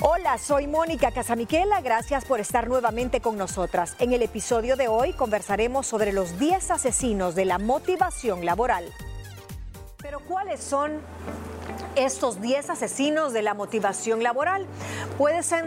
Hola, 0.00 0.38
soy 0.38 0.68
Mónica 0.68 1.10
Casamiquela. 1.10 1.80
Gracias 1.80 2.24
por 2.24 2.38
estar 2.38 2.68
nuevamente 2.68 3.20
con 3.20 3.36
nosotras. 3.36 3.96
En 3.98 4.12
el 4.12 4.22
episodio 4.22 4.76
de 4.76 4.86
hoy 4.86 5.12
conversaremos 5.12 5.88
sobre 5.88 6.12
los 6.12 6.38
10 6.38 6.70
asesinos 6.70 7.34
de 7.34 7.44
la 7.44 7.58
motivación 7.58 8.44
laboral. 8.44 8.92
Pero 10.00 10.20
¿cuáles 10.20 10.62
son 10.62 11.00
estos 11.96 12.40
10 12.40 12.70
asesinos 12.70 13.32
de 13.32 13.42
la 13.42 13.54
motivación 13.54 14.22
laboral? 14.22 14.66
Pueden 15.18 15.42
ser, 15.42 15.64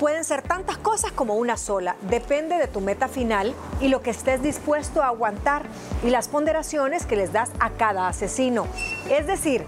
pueden 0.00 0.24
ser 0.24 0.40
tantas 0.40 0.78
cosas 0.78 1.12
como 1.12 1.34
una 1.34 1.58
sola. 1.58 1.96
Depende 2.08 2.56
de 2.56 2.68
tu 2.68 2.80
meta 2.80 3.06
final 3.06 3.54
y 3.82 3.88
lo 3.88 4.00
que 4.00 4.10
estés 4.10 4.42
dispuesto 4.42 5.02
a 5.02 5.08
aguantar 5.08 5.66
y 6.02 6.08
las 6.08 6.28
ponderaciones 6.28 7.04
que 7.04 7.16
les 7.16 7.34
das 7.34 7.50
a 7.60 7.68
cada 7.68 8.08
asesino. 8.08 8.66
Es 9.10 9.26
decir, 9.26 9.66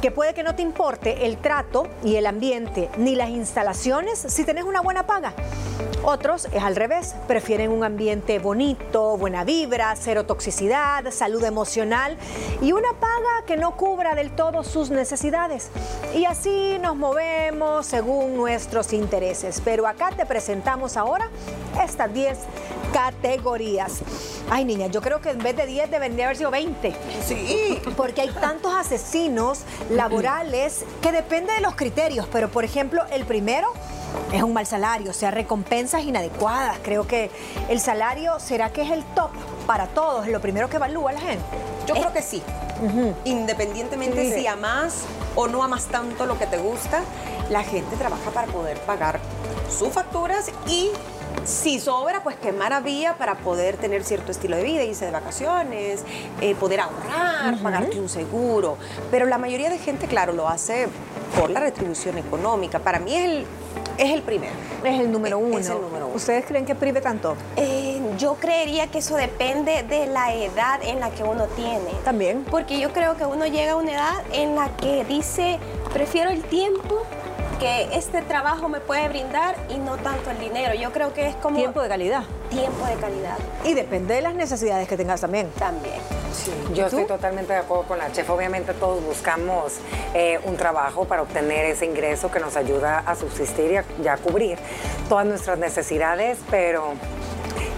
que 0.00 0.10
puede 0.10 0.34
que 0.34 0.42
no 0.42 0.54
te 0.54 0.62
importe 0.62 1.26
el 1.26 1.36
trato 1.36 1.86
y 2.02 2.16
el 2.16 2.26
ambiente 2.26 2.88
ni 2.96 3.14
las 3.14 3.30
instalaciones 3.30 4.18
si 4.18 4.44
tenés 4.44 4.64
una 4.64 4.80
buena 4.80 5.06
paga. 5.06 5.34
Otros 6.02 6.46
es 6.52 6.62
al 6.62 6.76
revés, 6.76 7.14
prefieren 7.26 7.70
un 7.70 7.84
ambiente 7.84 8.38
bonito, 8.38 9.18
buena 9.18 9.44
vibra, 9.44 9.94
cero 9.96 10.24
toxicidad, 10.24 11.10
salud 11.10 11.44
emocional 11.44 12.16
y 12.62 12.72
una 12.72 12.92
paga 12.94 13.44
que 13.46 13.58
no 13.58 13.76
cubra 13.76 14.14
del 14.14 14.30
todo 14.30 14.64
sus 14.64 14.90
necesidades. 14.90 15.68
Y 16.14 16.24
así 16.24 16.78
nos 16.80 16.96
movemos 16.96 17.84
según 17.84 18.34
nuestros 18.36 18.94
intereses. 18.94 19.60
Pero 19.62 19.86
acá 19.86 20.10
te 20.16 20.24
presentamos 20.24 20.96
ahora 20.96 21.28
estas 21.84 22.12
10 22.12 22.38
categorías. 22.92 24.00
Ay, 24.48 24.64
niña, 24.64 24.86
yo 24.86 25.00
creo 25.00 25.20
que 25.20 25.30
en 25.30 25.38
vez 25.38 25.56
de 25.56 25.66
10 25.66 25.90
debería 25.90 26.24
haber 26.24 26.36
sido 26.36 26.50
20. 26.50 26.94
Sí. 27.26 27.80
Porque 27.96 28.22
hay 28.22 28.30
tantos 28.30 28.72
asesinos 28.74 29.60
laborales 29.90 30.84
que 31.02 31.12
depende 31.12 31.52
de 31.52 31.60
los 31.60 31.74
criterios. 31.74 32.26
Pero, 32.32 32.48
por 32.48 32.64
ejemplo, 32.64 33.04
el 33.12 33.24
primero 33.26 33.72
es 34.32 34.42
un 34.42 34.52
mal 34.52 34.66
salario, 34.66 35.10
o 35.10 35.14
sea, 35.14 35.30
recompensas 35.30 36.02
inadecuadas. 36.02 36.78
Creo 36.82 37.06
que 37.06 37.30
el 37.68 37.80
salario 37.80 38.40
será 38.40 38.70
que 38.72 38.82
es 38.82 38.90
el 38.90 39.04
top 39.14 39.30
para 39.66 39.86
todos, 39.88 40.26
lo 40.26 40.40
primero 40.40 40.68
que 40.68 40.76
evalúa 40.76 41.12
la 41.12 41.20
gente. 41.20 41.44
Yo 41.86 41.94
creo 41.94 42.12
que 42.12 42.22
sí. 42.22 42.42
Independientemente 43.24 44.32
Sí. 44.32 44.40
si 44.40 44.46
amas 44.46 45.02
o 45.36 45.46
no 45.46 45.62
amas 45.62 45.84
tanto 45.86 46.26
lo 46.26 46.38
que 46.38 46.46
te 46.46 46.58
gusta, 46.58 47.02
la 47.50 47.62
gente 47.62 47.94
trabaja 47.96 48.30
para 48.32 48.46
poder 48.50 48.78
pagar 48.80 49.20
sus 49.70 49.90
facturas 49.90 50.50
y 50.66 50.90
si 51.44 51.80
sobra, 51.80 52.22
pues 52.22 52.36
qué 52.36 52.52
maravilla 52.52 53.14
para 53.16 53.36
poder 53.36 53.76
tener 53.76 54.04
cierto 54.04 54.30
estilo 54.32 54.56
de 54.56 54.64
vida, 54.64 54.82
irse 54.82 55.06
de 55.06 55.10
vacaciones, 55.10 56.04
eh, 56.40 56.54
poder 56.54 56.80
ahorrar, 56.80 57.58
pagarte 57.62 57.98
un 57.98 58.08
seguro. 58.08 58.76
Pero 59.10 59.26
la 59.26 59.38
mayoría 59.38 59.70
de 59.70 59.78
gente, 59.78 60.06
claro, 60.06 60.32
lo 60.32 60.48
hace 60.48 60.88
por 61.38 61.50
la 61.50 61.60
retribución 61.60 62.18
económica. 62.18 62.78
Para 62.78 62.98
mí 62.98 63.14
es 63.14 63.24
el, 63.24 63.46
es 63.98 64.10
el 64.12 64.22
primero. 64.22 64.52
Es 64.84 65.00
el 65.00 65.10
número 65.12 65.38
Es 65.38 65.44
uno. 65.44 65.76
el 65.76 65.82
número 65.82 66.06
uno. 66.06 66.16
¿Ustedes 66.16 66.44
creen 66.46 66.64
que 66.64 66.74
prive 66.74 67.00
tanto? 67.00 67.36
Eh, 67.56 68.00
yo 68.18 68.34
creería 68.34 68.86
que 68.88 68.98
eso 68.98 69.16
depende 69.16 69.82
de 69.82 70.06
la 70.06 70.34
edad 70.34 70.80
en 70.82 71.00
la 71.00 71.10
que 71.10 71.22
uno 71.22 71.44
tiene. 71.56 71.90
También. 72.04 72.44
Porque 72.50 72.78
yo 72.80 72.92
creo 72.92 73.16
que 73.16 73.24
uno 73.26 73.46
llega 73.46 73.72
a 73.72 73.76
una 73.76 73.92
edad 73.92 74.22
en 74.32 74.56
la 74.56 74.74
que 74.76 75.04
dice, 75.04 75.58
prefiero 75.92 76.30
el 76.30 76.42
tiempo 76.42 77.02
que 77.60 77.88
este 77.92 78.22
trabajo 78.22 78.68
me 78.68 78.80
puede 78.80 79.08
brindar 79.08 79.54
y 79.68 79.76
no 79.78 79.96
tanto 79.98 80.30
el 80.30 80.38
dinero. 80.40 80.74
Yo 80.74 80.90
creo 80.92 81.12
que 81.12 81.28
es 81.28 81.36
como 81.36 81.56
Tiempo 81.58 81.82
de 81.82 81.88
calidad. 81.88 82.22
tiempo 82.48 82.84
de 82.86 82.94
calidad 82.94 83.36
Y 83.64 83.74
depende 83.74 84.14
de 84.14 84.22
las 84.22 84.34
necesidades 84.34 84.88
que 84.88 84.96
tengas 84.96 85.20
también. 85.20 85.48
también. 85.58 86.00
Yo 86.74 86.84
tú? 86.88 86.96
estoy 87.00 87.06
totalmente 87.06 87.52
de 87.52 87.58
acuerdo 87.58 87.84
con 87.84 87.98
la 87.98 88.10
chef. 88.12 88.28
Obviamente 88.30 88.72
todos 88.72 89.04
buscamos 89.04 89.74
eh, 90.14 90.40
un 90.44 90.56
trabajo 90.56 91.04
para 91.04 91.22
obtener 91.22 91.66
ese 91.66 91.84
ingreso 91.84 92.30
que 92.30 92.40
nos 92.40 92.56
ayuda 92.56 93.00
a 93.04 93.14
subsistir 93.14 93.70
y 93.72 93.76
a, 93.76 93.84
y 94.02 94.08
a 94.08 94.16
cubrir 94.16 94.58
todas 95.08 95.26
nuestras 95.26 95.58
necesidades, 95.58 96.38
pero 96.50 96.94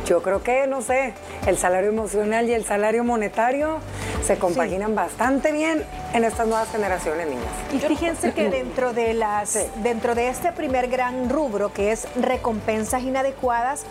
yo 0.06 0.22
creo 0.22 0.42
que, 0.42 0.66
no 0.66 0.82
sé, 0.82 1.14
el 1.46 1.56
salario 1.56 1.90
emocional 1.90 2.48
y 2.48 2.52
el 2.52 2.64
salario 2.64 3.04
monetario 3.04 3.78
se 4.24 4.38
compaginan 4.38 4.94
bastante 4.94 5.52
bien 5.52 5.84
en 6.12 6.24
estas 6.24 6.46
nuevas 6.46 6.70
generaciones, 6.70 7.26
niñas. 7.28 7.44
Y 7.72 7.78
fíjense 7.78 8.32
que 8.32 8.48
dentro 8.48 8.92
de 8.92 9.14
las, 9.14 9.58
dentro 9.82 10.14
de 10.14 10.28
este 10.28 10.52
primer 10.52 10.88
gran 10.88 11.28
rubro 11.28 11.72
que 11.72 11.92
es 11.92 12.06
recompensas 12.16 13.02
inadecuadas, 13.02 13.84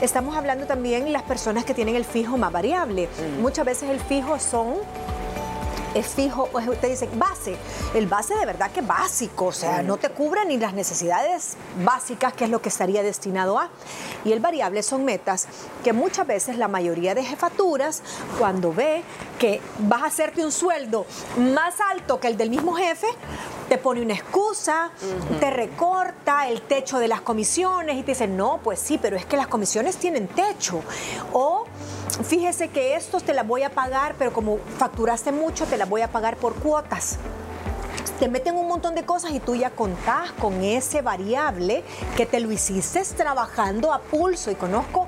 estamos 0.00 0.36
hablando 0.36 0.66
también 0.66 1.12
las 1.12 1.22
personas 1.22 1.64
que 1.64 1.74
tienen 1.74 1.96
el 1.96 2.04
fijo 2.04 2.36
más 2.36 2.52
variable. 2.52 3.08
Muchas 3.40 3.64
veces 3.64 3.90
el 3.90 4.00
fijo 4.00 4.38
son 4.38 4.74
es 5.94 6.06
fijo, 6.14 6.48
pues 6.52 6.68
usted 6.68 6.88
dice 6.88 7.08
base. 7.14 7.56
El 7.94 8.06
base 8.06 8.34
de 8.34 8.46
verdad 8.46 8.70
que 8.70 8.82
básico, 8.82 9.46
o 9.46 9.52
sea, 9.52 9.82
no 9.82 9.96
te 9.96 10.10
cubre 10.10 10.44
ni 10.44 10.56
las 10.56 10.74
necesidades 10.74 11.56
básicas, 11.84 12.32
que 12.32 12.44
es 12.44 12.50
lo 12.50 12.60
que 12.60 12.68
estaría 12.68 13.02
destinado 13.02 13.58
a. 13.58 13.68
Y 14.24 14.32
el 14.32 14.40
variable 14.40 14.82
son 14.82 15.04
metas 15.04 15.48
que 15.84 15.92
muchas 15.92 16.26
veces 16.26 16.58
la 16.58 16.68
mayoría 16.68 17.14
de 17.14 17.24
jefaturas, 17.24 18.02
cuando 18.38 18.72
ve 18.72 19.02
que 19.38 19.60
vas 19.80 20.02
a 20.02 20.06
hacerte 20.06 20.44
un 20.44 20.52
sueldo 20.52 21.06
más 21.36 21.76
alto 21.80 22.20
que 22.20 22.28
el 22.28 22.36
del 22.36 22.50
mismo 22.50 22.74
jefe, 22.74 23.06
te 23.68 23.78
pone 23.78 24.00
una 24.00 24.14
excusa, 24.14 24.90
te 25.40 25.50
recorta 25.50 26.48
el 26.48 26.62
techo 26.62 26.98
de 26.98 27.06
las 27.06 27.20
comisiones 27.20 27.96
y 27.96 28.02
te 28.02 28.12
dice, 28.12 28.26
no, 28.26 28.60
pues 28.64 28.80
sí, 28.80 28.98
pero 28.98 29.16
es 29.16 29.26
que 29.26 29.36
las 29.36 29.46
comisiones 29.46 29.96
tienen 29.96 30.26
techo. 30.26 30.82
O 31.32 31.66
fíjese 32.24 32.68
que 32.68 32.94
estos 32.96 33.22
te 33.22 33.34
las 33.34 33.46
voy 33.46 33.62
a 33.62 33.70
pagar, 33.70 34.14
pero 34.18 34.32
como 34.32 34.58
facturaste 34.78 35.32
mucho, 35.32 35.64
te 35.66 35.76
las 35.76 35.88
voy 35.88 36.02
a 36.02 36.08
pagar 36.08 36.36
por 36.36 36.54
cuotas. 36.54 37.18
Te 38.18 38.28
meten 38.28 38.56
un 38.56 38.66
montón 38.66 38.96
de 38.96 39.04
cosas 39.04 39.30
y 39.30 39.38
tú 39.38 39.54
ya 39.54 39.70
contás 39.70 40.32
con 40.32 40.64
ese 40.64 41.02
variable 41.02 41.84
que 42.16 42.26
te 42.26 42.40
lo 42.40 42.50
hiciste 42.50 43.00
trabajando 43.16 43.92
a 43.92 44.00
pulso. 44.00 44.50
Y 44.50 44.56
conozco 44.56 45.06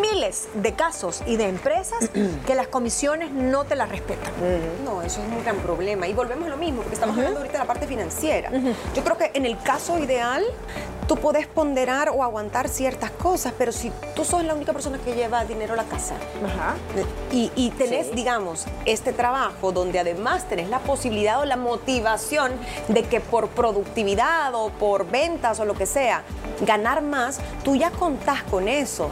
miles 0.00 0.48
de 0.54 0.72
casos 0.74 1.22
y 1.26 1.36
de 1.36 1.48
empresas 1.48 2.08
que 2.46 2.54
las 2.54 2.68
comisiones 2.68 3.32
no 3.32 3.64
te 3.64 3.74
las 3.74 3.88
respetan. 3.88 4.32
No, 4.84 5.02
eso 5.02 5.20
es 5.22 5.28
un 5.28 5.42
gran 5.42 5.56
problema. 5.56 6.06
Y 6.06 6.14
volvemos 6.14 6.46
a 6.46 6.50
lo 6.50 6.56
mismo, 6.56 6.82
porque 6.82 6.94
estamos 6.94 7.16
hablando 7.16 7.38
ahorita 7.38 7.54
de 7.54 7.58
la 7.58 7.66
parte 7.66 7.86
financiera. 7.88 8.50
Yo 8.94 9.02
creo 9.02 9.18
que 9.18 9.32
en 9.34 9.44
el 9.44 9.58
caso 9.60 9.98
ideal, 9.98 10.44
tú 11.06 11.16
puedes 11.16 11.46
ponderar 11.46 12.08
o 12.10 12.22
aguantar 12.22 12.68
ciertas 12.68 13.10
cosas, 13.10 13.52
pero 13.56 13.72
si 13.72 13.92
tú 14.14 14.24
sos 14.24 14.44
la 14.44 14.54
única 14.54 14.72
persona 14.72 14.98
que 14.98 15.14
lleva 15.14 15.44
dinero 15.44 15.74
a 15.74 15.76
la 15.76 15.84
casa 15.84 16.16
y, 17.32 17.50
y 17.54 17.70
tenés, 17.70 18.14
digamos, 18.14 18.66
este 18.84 19.12
trabajo 19.12 19.72
donde 19.72 19.98
además 19.98 20.48
tenés 20.48 20.68
la 20.68 20.80
posibilidad 20.80 21.40
o 21.40 21.44
la 21.44 21.56
motivación 21.56 22.52
de 22.88 23.04
que 23.04 23.20
por 23.20 23.48
productividad 23.48 24.54
o 24.54 24.70
por 24.70 25.08
ventas 25.08 25.60
o 25.60 25.64
lo 25.64 25.74
que 25.74 25.86
sea, 25.86 26.22
ganar 26.60 27.02
más, 27.02 27.40
tú 27.64 27.76
ya 27.76 27.90
contás 27.90 28.42
con 28.44 28.68
eso. 28.68 29.10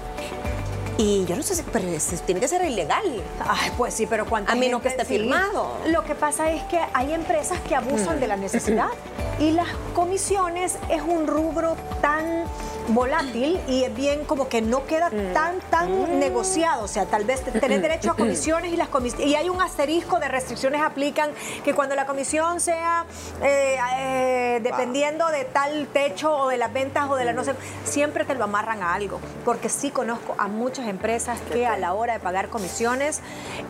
Y 0.97 1.25
yo 1.25 1.35
no 1.35 1.43
sé 1.43 1.57
si, 1.57 1.63
pero 1.63 1.87
tiene 2.25 2.41
que 2.41 2.49
ser 2.49 2.65
ilegal. 2.65 3.03
Ay, 3.41 3.73
pues 3.77 3.95
sí, 3.95 4.07
pero 4.07 4.27
cuánta 4.27 4.53
A 4.53 4.55
menos 4.55 4.81
que 4.81 4.89
esté 4.89 5.05
firmado. 5.05 5.77
Lo 5.89 6.05
que 6.05 6.15
pasa 6.15 6.53
es 6.53 6.63
que 6.65 6.79
hay 6.93 7.13
empresas 7.13 7.59
que 7.61 7.75
abusan 7.75 8.21
de 8.21 8.29
la 8.29 8.37
necesidad 8.45 8.89
y 9.41 9.51
las 9.51 9.69
comisiones 9.93 10.79
es 10.89 11.03
un 11.03 11.27
rubro 11.27 11.77
tan 12.01 12.45
volátil 12.89 13.61
y 13.69 13.85
es 13.85 13.95
bien 13.95 14.25
como 14.25 14.49
que 14.49 14.61
no 14.63 14.87
queda 14.87 15.11
tan 15.33 15.61
tan 15.71 16.19
negociado, 16.19 16.85
o 16.85 16.89
sea, 16.89 17.07
tal 17.07 17.25
vez 17.25 17.43
tenés 17.43 17.83
derecho 17.83 18.11
a 18.11 18.17
comisiones 18.17 18.73
y 18.73 18.77
las 18.77 18.91
comis- 18.91 19.19
y 19.19 19.35
hay 19.35 19.49
un 19.49 19.61
asterisco 19.61 20.19
de 20.21 20.29
restricciones 20.29 20.83
aplican 20.83 21.31
que 21.65 21.75
cuando 21.75 21.95
la 21.95 22.07
comisión 22.07 22.61
sea 22.61 23.05
eh, 23.43 23.77
eh, 23.99 24.61
dependiendo 24.63 25.27
de 25.29 25.45
tal 25.45 25.87
techo 25.93 26.37
o 26.37 26.49
de 26.49 26.57
las 26.57 26.73
ventas 26.73 27.09
o 27.09 27.17
de 27.17 27.25
la 27.25 27.33
no 27.33 27.45
sé, 27.45 27.55
siempre 27.85 28.25
te 28.25 28.35
lo 28.35 28.45
amarran 28.45 28.83
a 28.83 28.95
algo, 28.95 29.21
porque 29.45 29.69
sí 29.69 29.91
conozco 29.91 30.35
a 30.39 30.49
muchas 30.49 30.87
empresas 30.89 31.39
que 31.53 31.67
a 31.67 31.77
la 31.77 31.95
hora 31.95 32.15
de 32.15 32.21
pagar 32.21 32.49
comisiones 32.49 33.21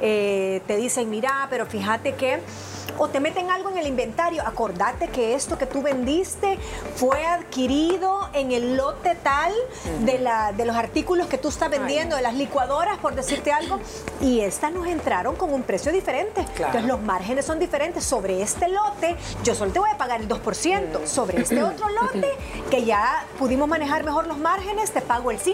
eh, 0.01 0.61
te 0.67 0.77
dicen, 0.77 1.11
mira, 1.11 1.47
pero 1.51 1.67
fíjate 1.67 2.15
que 2.15 2.41
o 2.97 3.09
te 3.09 3.19
meten 3.19 3.51
algo 3.51 3.71
en 3.71 3.79
el 3.79 3.89
inventario. 3.89 4.43
Acordate 4.47 5.09
que 5.09 5.35
esto 5.35 5.59
que 5.59 5.67
tú 5.67 5.83
vendiste 5.83 6.59
fue 6.95 7.25
adquirido 7.27 8.29
en 8.35 8.53
el 8.53 8.77
lote 8.77 9.04
tal 9.15 9.53
de, 10.01 10.19
la, 10.19 10.53
de 10.53 10.65
los 10.65 10.77
artículos 10.77 11.27
que 11.27 11.39
tú 11.39 11.49
estás 11.49 11.71
vendiendo, 11.71 12.17
de 12.17 12.23
las 12.23 12.35
licuadoras, 12.35 12.99
por 12.99 13.15
decirte 13.15 13.53
algo. 13.53 13.79
Y 14.21 14.41
estas 14.41 14.73
nos 14.73 14.87
entraron 14.87 15.37
con 15.37 15.53
un 15.53 15.63
precio 15.63 15.93
diferente. 15.93 16.41
Entonces 16.57 16.85
los 16.85 17.01
márgenes 17.01 17.45
son 17.45 17.59
diferentes. 17.59 18.05
Sobre 18.05 18.41
este 18.43 18.69
lote, 18.69 19.17
yo 19.43 19.55
solo 19.55 19.73
te 19.73 19.79
voy 19.79 19.91
a 19.91 19.99
pagar 19.99 20.21
el 20.21 20.29
2%. 20.29 21.07
Sobre 21.07 21.43
este 21.43 21.63
otro 21.63 21.89
lote, 22.15 22.31
que 22.71 22.85
ya 22.85 23.27
pudimos 23.39 23.69
manejar 23.69 24.05
mejor 24.05 24.27
los 24.27 24.39
márgenes, 24.39 24.91
te 24.93 25.01
pago 25.01 25.31
el 25.31 25.39
5%. 25.39 25.53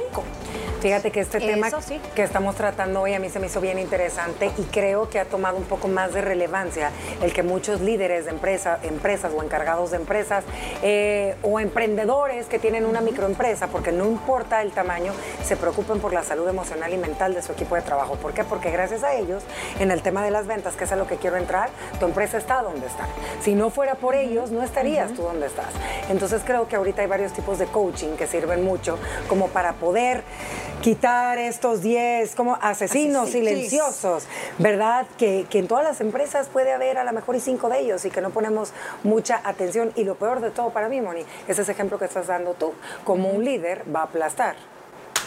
Fíjate 0.80 1.10
que 1.10 1.20
este 1.20 1.40
tema 1.40 1.68
sí. 1.82 2.00
que 2.14 2.22
estamos 2.22 2.56
tratando 2.56 3.02
hoy 3.02 3.12
a 3.12 3.18
mí 3.18 3.28
se 3.28 3.38
me 3.38 3.48
hizo 3.48 3.60
bien 3.60 3.78
interesante 3.78 4.50
y 4.56 4.62
creo 4.62 5.10
que 5.10 5.18
ha 5.18 5.26
tomado 5.26 5.58
un 5.58 5.64
poco 5.64 5.88
más 5.88 6.14
de 6.14 6.22
relevancia 6.22 6.90
el 7.22 7.34
que 7.34 7.42
muchos 7.42 7.82
líderes 7.82 8.24
de 8.24 8.30
empresa, 8.30 8.78
empresas 8.82 9.30
o 9.36 9.42
encargados 9.42 9.90
de 9.90 9.98
empresas 9.98 10.42
eh, 10.82 11.36
o 11.42 11.60
emprendedores 11.60 12.46
que 12.46 12.58
tienen 12.58 12.86
una 12.86 13.02
microempresa, 13.02 13.66
porque 13.66 13.92
no 13.92 14.06
importa 14.06 14.62
el 14.62 14.72
tamaño, 14.72 15.12
se 15.44 15.54
preocupen 15.54 16.00
por 16.00 16.14
la 16.14 16.22
salud 16.22 16.48
emocional 16.48 16.94
y 16.94 16.96
mental 16.96 17.34
de 17.34 17.42
su 17.42 17.52
equipo 17.52 17.74
de 17.74 17.82
trabajo. 17.82 18.14
¿Por 18.14 18.32
qué? 18.32 18.44
Porque 18.44 18.70
gracias 18.70 19.04
a 19.04 19.14
ellos, 19.14 19.42
en 19.80 19.90
el 19.90 20.00
tema 20.00 20.24
de 20.24 20.30
las 20.30 20.46
ventas, 20.46 20.76
que 20.76 20.84
es 20.84 20.92
a 20.92 20.96
lo 20.96 21.06
que 21.06 21.16
quiero 21.16 21.36
entrar, 21.36 21.68
tu 21.98 22.06
empresa 22.06 22.38
está 22.38 22.62
donde 22.62 22.86
está. 22.86 23.06
Si 23.42 23.54
no 23.54 23.68
fuera 23.68 23.96
por 23.96 24.14
ellos, 24.14 24.50
no 24.50 24.62
estarías 24.62 25.12
tú 25.12 25.22
donde 25.22 25.46
estás. 25.46 25.74
Entonces 26.08 26.40
creo 26.42 26.68
que 26.68 26.76
ahorita 26.76 27.02
hay 27.02 27.08
varios 27.08 27.34
tipos 27.34 27.58
de 27.58 27.66
coaching 27.66 28.16
que 28.16 28.26
sirven 28.26 28.64
mucho 28.64 28.98
como 29.28 29.48
para 29.48 29.74
poder 29.74 30.24
quitar 30.80 31.38
estos 31.38 31.82
10 31.82 32.34
como 32.34 32.54
asesinos 32.54 32.80
Asesino, 32.80 33.26
silenciosos, 33.26 34.24
¿verdad? 34.58 35.06
Que, 35.18 35.46
que 35.50 35.58
en 35.58 35.68
todas 35.68 35.84
las 35.84 36.00
empresas 36.00 36.48
puede 36.48 36.72
haber 36.72 36.98
a 36.98 37.04
lo 37.04 37.12
mejor 37.12 37.36
y 37.36 37.40
cinco 37.40 37.68
de 37.68 37.80
ellos 37.80 38.04
y 38.04 38.10
que 38.10 38.20
no 38.20 38.30
ponemos 38.30 38.72
mucha 39.04 39.40
atención. 39.44 39.92
Y 39.96 40.04
lo 40.04 40.14
peor 40.14 40.40
de 40.40 40.50
todo 40.50 40.70
para 40.70 40.88
mí, 40.88 41.00
Moni, 41.00 41.24
es 41.46 41.58
ese 41.58 41.72
ejemplo 41.72 41.98
que 41.98 42.06
estás 42.06 42.26
dando 42.26 42.54
tú. 42.54 42.72
Como 43.04 43.28
un 43.28 43.44
líder 43.44 43.84
va 43.94 44.00
a 44.00 44.04
aplastar 44.04 44.56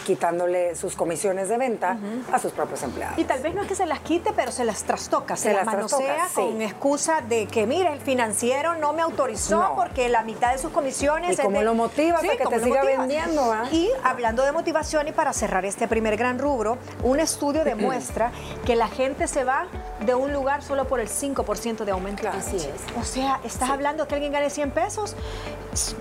quitándole 0.04 0.74
sus 0.76 0.94
comisiones 0.94 1.48
de 1.48 1.56
venta 1.58 1.96
a 2.32 2.38
sus 2.38 2.52
propios 2.52 2.82
empleados. 2.82 3.18
Y 3.18 3.24
tal 3.24 3.40
vez 3.42 3.54
no 3.54 3.62
es 3.62 3.68
que 3.68 3.74
se 3.74 3.86
las 3.86 4.00
quite, 4.00 4.32
pero 4.34 4.52
se 4.52 4.64
las 4.64 4.84
trastoca, 4.84 5.36
se, 5.36 5.44
Se 5.44 5.52
las 5.54 5.66
las 5.66 5.74
manosea 5.74 6.28
sí. 6.28 6.34
con 6.34 6.62
excusa 6.62 7.20
de 7.22 7.46
que, 7.46 7.66
mire, 7.66 7.92
el 7.92 8.00
financiero 8.00 8.74
no 8.76 8.92
me 8.92 9.02
autorizó 9.02 9.58
No. 9.58 9.74
porque 9.74 10.08
la 10.08 10.22
mitad 10.22 10.52
de 10.52 10.58
sus 10.58 10.70
comisiones... 10.70 11.38
¿Y 11.38 11.42
de- 11.42 11.64
lo 11.64 11.74
motivas 11.74 12.22
a 12.22 12.28
que 12.28 12.38
¿cómo 12.44 12.50
te 12.58 12.62
siga 12.62 12.84
vendiendo? 12.84 13.54
Y 13.72 13.90
hablando 14.02 14.44
de 14.44 14.52
motivación 14.52 15.08
y 15.08 15.12
para 15.12 15.32
cerrar 15.32 15.64
este 15.64 15.88
primer 15.88 16.16
gran 16.16 16.38
rubro, 16.38 16.76
un 17.02 17.18
estudio 17.20 17.64
demuestra 17.64 18.30
que 18.66 18.76
la 18.76 18.88
gente 18.88 19.26
se 19.28 19.44
va 19.44 19.66
de 20.04 20.14
un 20.14 20.32
lugar 20.32 20.62
solo 20.62 20.86
por 20.86 21.00
el 21.00 21.08
5% 21.08 21.84
de 21.84 21.92
aumento. 21.92 22.20
Claro. 22.20 22.38
Así 22.38 22.56
es. 22.56 22.68
O 23.00 23.04
sea, 23.04 23.40
estás 23.44 23.70
hablando 23.70 24.06
que 24.06 24.14
alguien 24.14 24.32
gane 24.32 24.50
100 24.50 24.70
pesos, 24.72 25.16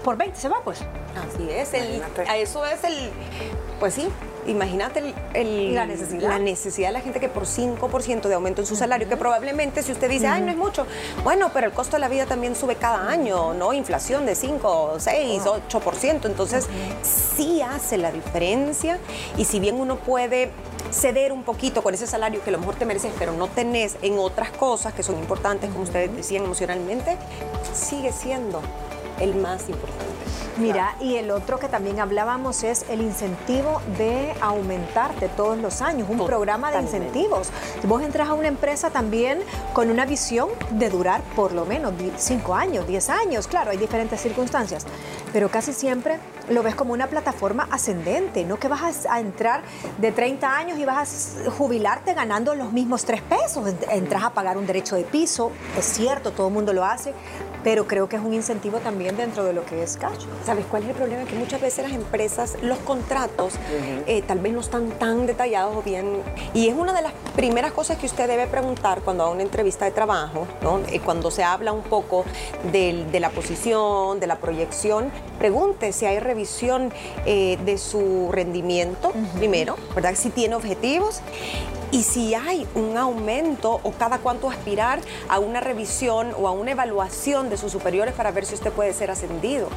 por 0.03 0.17
20 0.17 0.39
se 0.39 0.49
va 0.49 0.61
pues. 0.63 0.79
Así 0.81 1.49
es, 1.49 1.73
el- 1.73 2.01
a 2.27 2.37
eso 2.37 2.65
es 2.65 2.83
el, 2.83 3.09
pues 3.79 3.93
sí, 3.93 4.07
imagínate 4.47 4.99
el, 4.99 5.13
el- 5.33 5.75
La 5.75 5.85
necesidad. 5.85 6.29
la 6.29 6.39
necesidad 6.39 6.87
de 6.89 6.93
la 6.93 7.01
gente 7.01 7.19
que 7.19 7.29
por 7.29 7.45
5% 7.45 8.27
de 8.27 8.33
aumento 8.35 8.61
en 8.61 8.67
su 8.67 8.75
salario, 8.75 9.07
que 9.07 9.17
probablemente 9.17 9.83
si 9.83 9.91
usted 9.91 10.09
dice, 10.09 10.27
ay, 10.27 10.41
no 10.41 10.51
es 10.51 10.57
mucho, 10.57 10.85
bueno, 11.23 11.51
pero 11.53 11.67
el 11.67 11.73
costo 11.73 11.95
de 11.97 11.99
la 12.01 12.07
vida 12.09 12.25
también 12.25 12.55
sube 12.55 12.75
cada 12.75 13.09
año, 13.09 13.53
¿no? 13.53 13.73
Inflación 13.73 14.25
de 14.25 14.35
5, 14.35 14.95
6, 14.99 15.43
8%, 15.45 16.25
entonces 16.25 16.67
sí 17.03 17.61
hace 17.61 17.97
la 17.97 18.11
diferencia. 18.11 18.97
Y 19.37 19.45
si 19.45 19.59
bien 19.59 19.79
uno 19.79 19.97
puede 19.97 20.51
ceder 20.91 21.31
un 21.31 21.43
poquito 21.43 21.81
con 21.81 21.93
ese 21.93 22.05
salario 22.05 22.43
que 22.43 22.49
a 22.49 22.53
lo 22.53 22.59
mejor 22.59 22.75
te 22.75 22.85
mereces, 22.85 23.11
pero 23.17 23.31
no 23.31 23.47
tenés 23.47 23.95
en 24.01 24.17
otras 24.19 24.51
cosas 24.51 24.93
que 24.93 25.01
son 25.03 25.17
importantes, 25.17 25.69
como 25.71 25.83
ustedes 25.83 26.15
decían 26.15 26.43
emocionalmente, 26.43 27.17
sigue 27.73 28.11
siendo 28.11 28.61
el 29.19 29.35
más 29.35 29.69
importante. 29.69 30.03
Mira, 30.57 30.95
y 31.01 31.15
el 31.15 31.31
otro 31.31 31.57
que 31.57 31.67
también 31.67 31.99
hablábamos 31.99 32.61
es 32.63 32.85
el 32.89 33.01
incentivo 33.01 33.81
de 33.97 34.33
aumentarte 34.39 35.27
todos 35.29 35.57
los 35.57 35.81
años, 35.81 36.07
un 36.09 36.23
programa 36.27 36.71
de 36.71 36.79
incentivos. 36.79 37.49
Vos 37.87 38.03
entras 38.03 38.29
a 38.29 38.33
una 38.35 38.49
empresa 38.49 38.91
también 38.91 39.39
con 39.73 39.89
una 39.89 40.05
visión 40.05 40.49
de 40.69 40.91
durar 40.91 41.21
por 41.35 41.53
lo 41.53 41.65
menos 41.65 41.93
5 42.17 42.53
años, 42.53 42.85
10 42.87 43.09
años, 43.09 43.47
claro, 43.47 43.71
hay 43.71 43.77
diferentes 43.77 44.21
circunstancias, 44.21 44.85
pero 45.31 45.49
casi 45.49 45.73
siempre 45.73 46.19
lo 46.49 46.61
ves 46.61 46.75
como 46.75 46.93
una 46.93 47.07
plataforma 47.07 47.67
ascendente, 47.71 48.43
no 48.45 48.57
que 48.57 48.67
vas 48.67 49.07
a, 49.09 49.19
entrar 49.19 49.63
de 49.97 50.11
30 50.11 50.55
años 50.55 50.77
y 50.77 50.85
vas 50.85 51.35
a 51.47 51.49
jubilarte 51.49 52.13
ganando 52.13 52.53
los 52.53 52.71
mismos 52.71 53.05
3 53.05 53.21
pesos, 53.23 53.65
Ent- 53.65 53.87
entras 53.89 54.23
a 54.23 54.29
pagar 54.29 54.57
un 54.57 54.67
derecho 54.67 54.95
de 54.95 55.03
piso, 55.03 55.51
es 55.79 55.85
cierto, 55.85 56.31
todo 56.31 56.49
el 56.49 56.53
mundo 56.53 56.73
lo 56.73 56.85
hace, 56.85 57.13
pero 57.63 57.87
creo 57.87 58.07
que 58.09 58.15
es 58.17 58.21
un 58.21 58.33
incentivo 58.33 58.79
también 58.79 59.15
dentro 59.17 59.43
de 59.43 59.53
lo 59.53 59.65
que 59.65 59.81
es 59.83 59.97
cash. 59.97 60.25
¿Sabes 60.45 60.65
cuál 60.69 60.83
es 60.83 60.89
el 60.89 60.95
problema? 60.95 61.23
Que 61.25 61.35
muchas 61.35 61.61
veces 61.61 61.83
las 61.85 61.93
empresas, 61.93 62.57
los 62.61 62.77
contratos, 62.79 63.53
eh, 64.07 64.21
tal 64.27 64.39
vez 64.39 64.53
no 64.53 64.59
están 64.59 64.89
tan 64.91 65.25
detallados 65.25 65.75
o 65.77 65.81
bien. 65.81 66.17
Y 66.53 66.67
es 66.67 66.75
una 66.75 66.93
de 66.93 67.01
las 67.01 67.13
primeras 67.35 67.71
cosas 67.71 67.97
que 67.97 68.05
usted 68.05 68.27
debe 68.27 68.47
preguntar 68.47 69.01
cuando 69.01 69.23
va 69.23 69.29
a 69.29 69.33
una 69.33 69.43
entrevista 69.43 69.85
de 69.85 69.91
trabajo, 69.91 70.47
¿no? 70.61 70.79
Eh, 70.91 70.99
cuando 70.99 71.31
se 71.31 71.43
habla 71.43 71.71
un 71.71 71.83
poco 71.83 72.25
del- 72.71 73.11
de 73.11 73.19
la 73.19 73.29
posición, 73.29 74.19
de 74.19 74.27
la 74.27 74.37
proyección, 74.37 75.11
pregunte 75.39 75.93
si 75.93 76.05
hay 76.05 76.19
revisión 76.19 76.91
eh, 77.25 77.57
de 77.65 77.77
su 77.77 78.29
rendimiento, 78.31 79.11
primero, 79.37 79.75
¿verdad? 79.95 80.15
Si 80.15 80.29
tiene 80.29 80.55
objetivos. 80.55 81.21
Y 81.93 82.01
si 82.01 82.33
hay 82.33 82.67
un 82.73 82.97
aumento 82.97 83.79
o 83.83 83.91
cada 83.91 84.17
cuánto 84.17 84.49
aspirar 84.49 84.99
a 85.29 85.37
una 85.37 85.59
revisión 85.59 86.33
o 86.39 86.47
a 86.47 86.51
una 86.51 86.71
evaluación 86.71 87.51
de 87.51 87.57
sus 87.57 87.71
superiores 87.71 88.15
para 88.15 88.31
ver 88.31 88.47
si 88.47 88.55
usted 88.55 88.71
puede 88.71 88.93
ser 88.93 89.11
ascendido. 89.11 89.67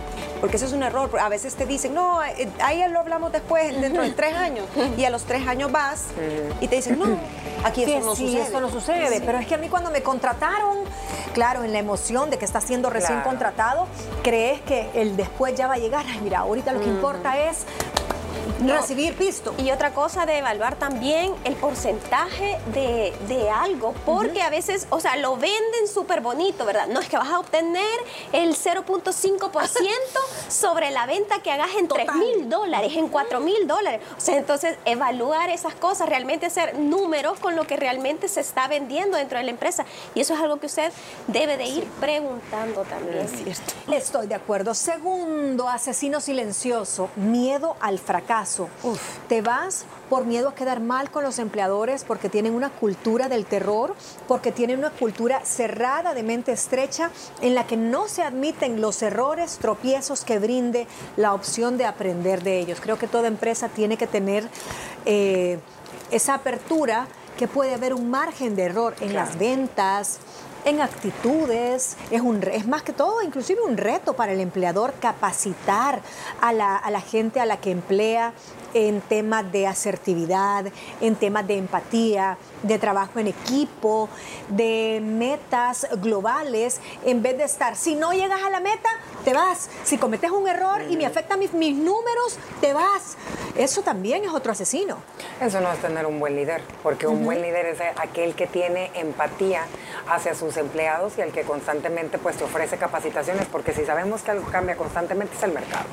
Porque 0.40 0.56
eso 0.56 0.64
es 0.64 0.72
un 0.72 0.82
error. 0.82 1.10
A 1.20 1.28
veces 1.28 1.54
te 1.56 1.66
dicen, 1.66 1.92
no, 1.94 2.24
eh, 2.24 2.48
ahí 2.62 2.82
lo 2.90 3.00
hablamos 3.00 3.32
después, 3.32 3.78
dentro 3.80 4.02
de 4.02 4.10
tres 4.12 4.34
años. 4.34 4.66
Y 4.96 5.04
a 5.04 5.10
los 5.10 5.24
tres 5.24 5.46
años 5.46 5.70
vas 5.70 6.04
y 6.62 6.68
te 6.68 6.76
dicen, 6.76 6.98
no, 6.98 7.18
aquí 7.64 7.82
eso 7.82 7.92
Que 7.92 8.00
no 8.00 8.16
sí, 8.16 8.26
sucede. 8.28 8.42
eso 8.48 8.60
no 8.62 8.70
sucede. 8.70 9.20
Pero 9.20 9.36
es 9.38 9.46
que 9.46 9.54
a 9.54 9.58
mí 9.58 9.68
cuando 9.68 9.90
me 9.90 10.02
contrataron, 10.02 10.78
claro, 11.34 11.64
en 11.64 11.72
la 11.74 11.80
emoción 11.80 12.30
de 12.30 12.38
que 12.38 12.46
estás 12.46 12.64
siendo 12.64 12.88
recién 12.88 13.18
Claro. 13.18 13.28
contratado, 13.28 13.86
crees 14.22 14.62
que 14.62 14.88
el 14.94 15.16
después 15.18 15.54
ya 15.54 15.66
va 15.68 15.74
a 15.74 15.78
llegar. 15.78 16.06
Ay, 16.08 16.20
mira, 16.22 16.38
ahorita 16.40 16.72
lo 16.72 16.80
que 16.80 16.86
importa 16.88 17.38
es 17.38 17.64
recibir 18.60 19.14
pisto. 19.14 19.54
Y 19.58 19.70
otra 19.70 19.92
cosa 19.92 20.26
de 20.26 20.38
evaluar 20.38 20.76
también 20.76 21.34
el 21.44 21.54
porcentaje 21.54 22.58
de, 22.72 23.14
de 23.28 23.50
algo, 23.50 23.94
porque 24.04 24.42
a 24.42 24.50
veces, 24.50 24.86
o 24.90 25.00
sea, 25.00 25.16
lo 25.16 25.36
venden 25.36 25.88
súper 25.92 26.20
bonito, 26.20 26.64
¿verdad? 26.64 26.86
No 26.88 27.00
es 27.00 27.08
que 27.08 27.16
vas 27.16 27.28
a 27.28 27.38
obtener 27.38 27.84
el 28.32 28.56
0.5% 28.56 29.70
sobre 30.48 30.90
la 30.90 31.06
venta 31.06 31.40
que 31.40 31.50
hagas 31.50 31.70
en 31.78 31.88
3 31.88 32.14
mil 32.14 32.48
dólares, 32.48 32.92
en 32.96 33.08
4 33.08 33.40
mil 33.40 33.66
dólares. 33.66 34.00
O 34.16 34.20
sea, 34.20 34.36
entonces 34.36 34.76
evaluar 34.84 35.50
esas 35.50 35.74
cosas, 35.74 36.08
realmente 36.08 36.46
hacer 36.46 36.78
números 36.78 37.38
con 37.38 37.56
lo 37.56 37.66
que 37.66 37.76
realmente 37.76 38.28
se 38.28 38.40
está 38.40 38.68
vendiendo 38.68 39.16
dentro 39.16 39.38
de 39.38 39.44
la 39.44 39.50
empresa. 39.50 39.84
Y 40.14 40.20
eso 40.20 40.34
es 40.34 40.40
algo 40.40 40.58
que 40.58 40.66
usted 40.66 40.92
debe 41.26 41.56
de 41.56 41.66
ir 41.66 41.84
preguntando 42.00 42.82
también. 42.82 43.26
Estoy 43.92 44.26
de 44.26 44.34
acuerdo. 44.34 44.74
Segundo, 44.74 45.68
asesino 45.68 46.20
silencioso, 46.20 47.10
miedo 47.16 47.76
al 47.80 47.98
fracaso. 47.98 48.45
Te 49.28 49.42
vas 49.42 49.84
por 50.08 50.24
miedo 50.24 50.48
a 50.48 50.54
quedar 50.54 50.80
mal 50.80 51.10
con 51.10 51.24
los 51.24 51.38
empleadores 51.38 52.04
porque 52.04 52.28
tienen 52.28 52.54
una 52.54 52.70
cultura 52.70 53.28
del 53.28 53.44
terror, 53.44 53.94
porque 54.28 54.52
tienen 54.52 54.78
una 54.78 54.90
cultura 54.90 55.44
cerrada 55.44 56.14
de 56.14 56.22
mente 56.22 56.52
estrecha 56.52 57.10
en 57.40 57.54
la 57.54 57.66
que 57.66 57.76
no 57.76 58.08
se 58.08 58.22
admiten 58.22 58.80
los 58.80 59.02
errores, 59.02 59.58
tropiezos 59.58 60.24
que 60.24 60.38
brinde 60.38 60.86
la 61.16 61.34
opción 61.34 61.76
de 61.76 61.86
aprender 61.86 62.42
de 62.42 62.60
ellos. 62.60 62.78
Creo 62.80 62.98
que 62.98 63.08
toda 63.08 63.28
empresa 63.28 63.68
tiene 63.68 63.96
que 63.96 64.06
tener 64.06 64.48
eh, 65.04 65.58
esa 66.10 66.34
apertura 66.34 67.08
que 67.36 67.48
puede 67.48 67.74
haber 67.74 67.92
un 67.92 68.10
margen 68.10 68.56
de 68.56 68.62
error 68.62 68.94
en 69.00 69.14
las 69.14 69.38
ventas, 69.38 70.18
en 70.66 70.80
actitudes, 70.80 71.96
es, 72.10 72.20
un, 72.20 72.42
es 72.42 72.66
más 72.66 72.82
que 72.82 72.92
todo 72.92 73.22
inclusive 73.22 73.60
un 73.62 73.76
reto 73.76 74.14
para 74.14 74.32
el 74.32 74.40
empleador 74.40 74.94
capacitar 75.00 76.02
a 76.40 76.52
la, 76.52 76.76
a 76.76 76.90
la 76.90 77.00
gente 77.00 77.40
a 77.40 77.46
la 77.46 77.58
que 77.58 77.70
emplea 77.70 78.32
en 78.76 79.00
temas 79.00 79.50
de 79.50 79.66
asertividad, 79.66 80.66
en 81.00 81.16
temas 81.16 81.46
de 81.46 81.56
empatía, 81.56 82.36
de 82.62 82.78
trabajo 82.78 83.18
en 83.18 83.28
equipo, 83.28 84.10
de 84.48 85.00
metas 85.02 85.86
globales, 86.02 86.82
en 87.06 87.22
vez 87.22 87.38
de 87.38 87.44
estar, 87.44 87.74
si 87.74 87.94
no 87.94 88.12
llegas 88.12 88.42
a 88.42 88.50
la 88.50 88.60
meta, 88.60 88.90
te 89.24 89.32
vas. 89.32 89.70
Si 89.82 89.96
cometes 89.96 90.30
un 90.30 90.46
error 90.46 90.82
y 90.90 90.98
me 90.98 91.06
afecta 91.06 91.38
mis, 91.38 91.54
mis 91.54 91.74
números, 91.74 92.38
te 92.60 92.74
vas. 92.74 93.16
Eso 93.56 93.80
también 93.80 94.24
es 94.24 94.34
otro 94.34 94.52
asesino. 94.52 94.98
Eso 95.40 95.62
no 95.62 95.72
es 95.72 95.78
tener 95.80 96.04
un 96.04 96.20
buen 96.20 96.36
líder, 96.36 96.60
porque 96.82 97.06
un 97.06 97.24
buen 97.24 97.40
líder 97.40 97.64
es 97.66 97.80
aquel 97.96 98.34
que 98.34 98.46
tiene 98.46 98.90
empatía 98.94 99.62
hacia 100.06 100.34
sus 100.34 100.54
empleados 100.58 101.14
y 101.16 101.22
el 101.22 101.32
que 101.32 101.44
constantemente 101.44 102.18
pues 102.18 102.36
te 102.36 102.44
ofrece 102.44 102.76
capacitaciones, 102.76 103.46
porque 103.46 103.72
si 103.72 103.86
sabemos 103.86 104.20
que 104.20 104.32
algo 104.32 104.46
cambia 104.50 104.76
constantemente 104.76 105.34
es 105.34 105.42
el 105.44 105.52
mercado. 105.52 105.86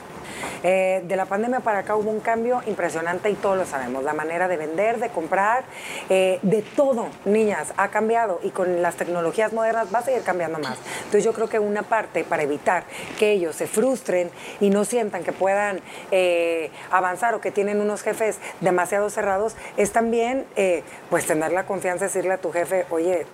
Eh, 0.63 1.03
de 1.05 1.15
la 1.15 1.25
pandemia 1.25 1.59
para 1.59 1.79
acá 1.79 1.95
hubo 1.95 2.09
un 2.09 2.19
cambio 2.19 2.61
impresionante 2.67 3.29
y 3.29 3.35
todos 3.35 3.57
lo 3.57 3.65
sabemos. 3.65 4.03
La 4.03 4.13
manera 4.13 4.47
de 4.47 4.57
vender, 4.57 4.99
de 4.99 5.09
comprar, 5.09 5.63
eh, 6.09 6.39
de 6.41 6.61
todo, 6.61 7.07
niñas, 7.25 7.73
ha 7.77 7.89
cambiado 7.89 8.39
y 8.43 8.51
con 8.51 8.81
las 8.81 8.95
tecnologías 8.95 9.53
modernas 9.53 9.93
va 9.93 9.99
a 9.99 10.03
seguir 10.03 10.23
cambiando 10.23 10.59
más. 10.59 10.77
Entonces 10.97 11.23
yo 11.23 11.33
creo 11.33 11.49
que 11.49 11.59
una 11.59 11.83
parte 11.83 12.23
para 12.23 12.43
evitar 12.43 12.83
que 13.19 13.31
ellos 13.31 13.55
se 13.55 13.67
frustren 13.67 14.31
y 14.59 14.69
no 14.69 14.85
sientan 14.85 15.23
que 15.23 15.31
puedan 15.31 15.81
eh, 16.11 16.71
avanzar 16.91 17.35
o 17.35 17.41
que 17.41 17.51
tienen 17.51 17.81
unos 17.81 18.01
jefes 18.01 18.39
demasiado 18.61 19.09
cerrados 19.09 19.55
es 19.77 19.91
también 19.91 20.45
pues 21.09 21.25
tener 21.25 21.51
la 21.51 21.65
confianza 21.65 22.05
de 22.05 22.07
decirle 22.07 22.33
a 22.33 22.37
tu 22.37 22.51
jefe, 22.51 22.85
oye, 22.89 23.25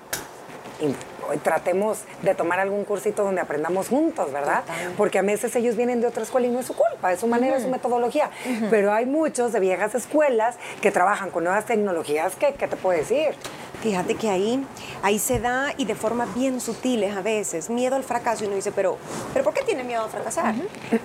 tratemos 1.38 2.00
de 2.22 2.36
tomar 2.36 2.60
algún 2.60 2.84
cursito 2.84 3.24
donde 3.24 3.42
aprendamos 3.42 3.90
juntos, 3.90 4.32
¿verdad? 4.32 4.64
Porque 4.98 5.20
a 5.20 5.22
veces 5.22 5.56
ellos 5.56 5.76
vienen 5.76 6.02
de 6.02 6.08
otra 6.08 6.24
escuela 6.24 6.48
y 6.48 6.50
no 6.50 6.60
es 6.60 6.66
su 6.66 6.74
culpa, 6.74 7.14
es 7.14 7.20
su 7.20 7.28
manera, 7.28 7.58
es 7.58 7.64
su 7.64 7.70
metodología. 7.70 8.32
Pero 8.70 8.92
hay 8.92 9.06
muchos 9.06 9.54
de 9.54 9.60
viejas 9.60 9.96
escuelas 9.96 10.58
que 10.82 10.92
trabajan 10.92 11.30
con 11.30 11.44
nuevas 11.44 11.66
tecnologías 11.66 12.36
que, 12.36 12.54
¿qué 12.54 12.68
te 12.68 12.76
puedo 12.76 12.98
decir? 12.98 13.36
Fíjate 13.82 14.16
que 14.16 14.30
ahí, 14.30 14.66
ahí 15.04 15.20
se 15.20 15.40
da 15.40 15.74
y 15.78 15.86
de 15.86 15.96
forma 15.96 16.28
bien 16.36 16.60
sutiles 16.60 17.16
a 17.16 17.22
veces, 17.22 17.70
miedo 17.70 17.96
al 17.96 18.04
fracaso 18.04 18.44
y 18.44 18.48
uno 18.48 18.58
dice, 18.58 18.74
pero, 18.74 18.98
pero 19.32 19.46
¿por 19.46 19.54
qué 19.54 19.64
tiene 19.64 19.86
miedo 19.86 20.04
a 20.04 20.10
fracasar? 20.10 20.54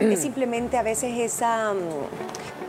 Es 0.00 0.20
simplemente 0.20 0.76
a 0.76 0.82
veces 0.82 1.16
esa, 1.18 1.72
mm, 1.72 1.78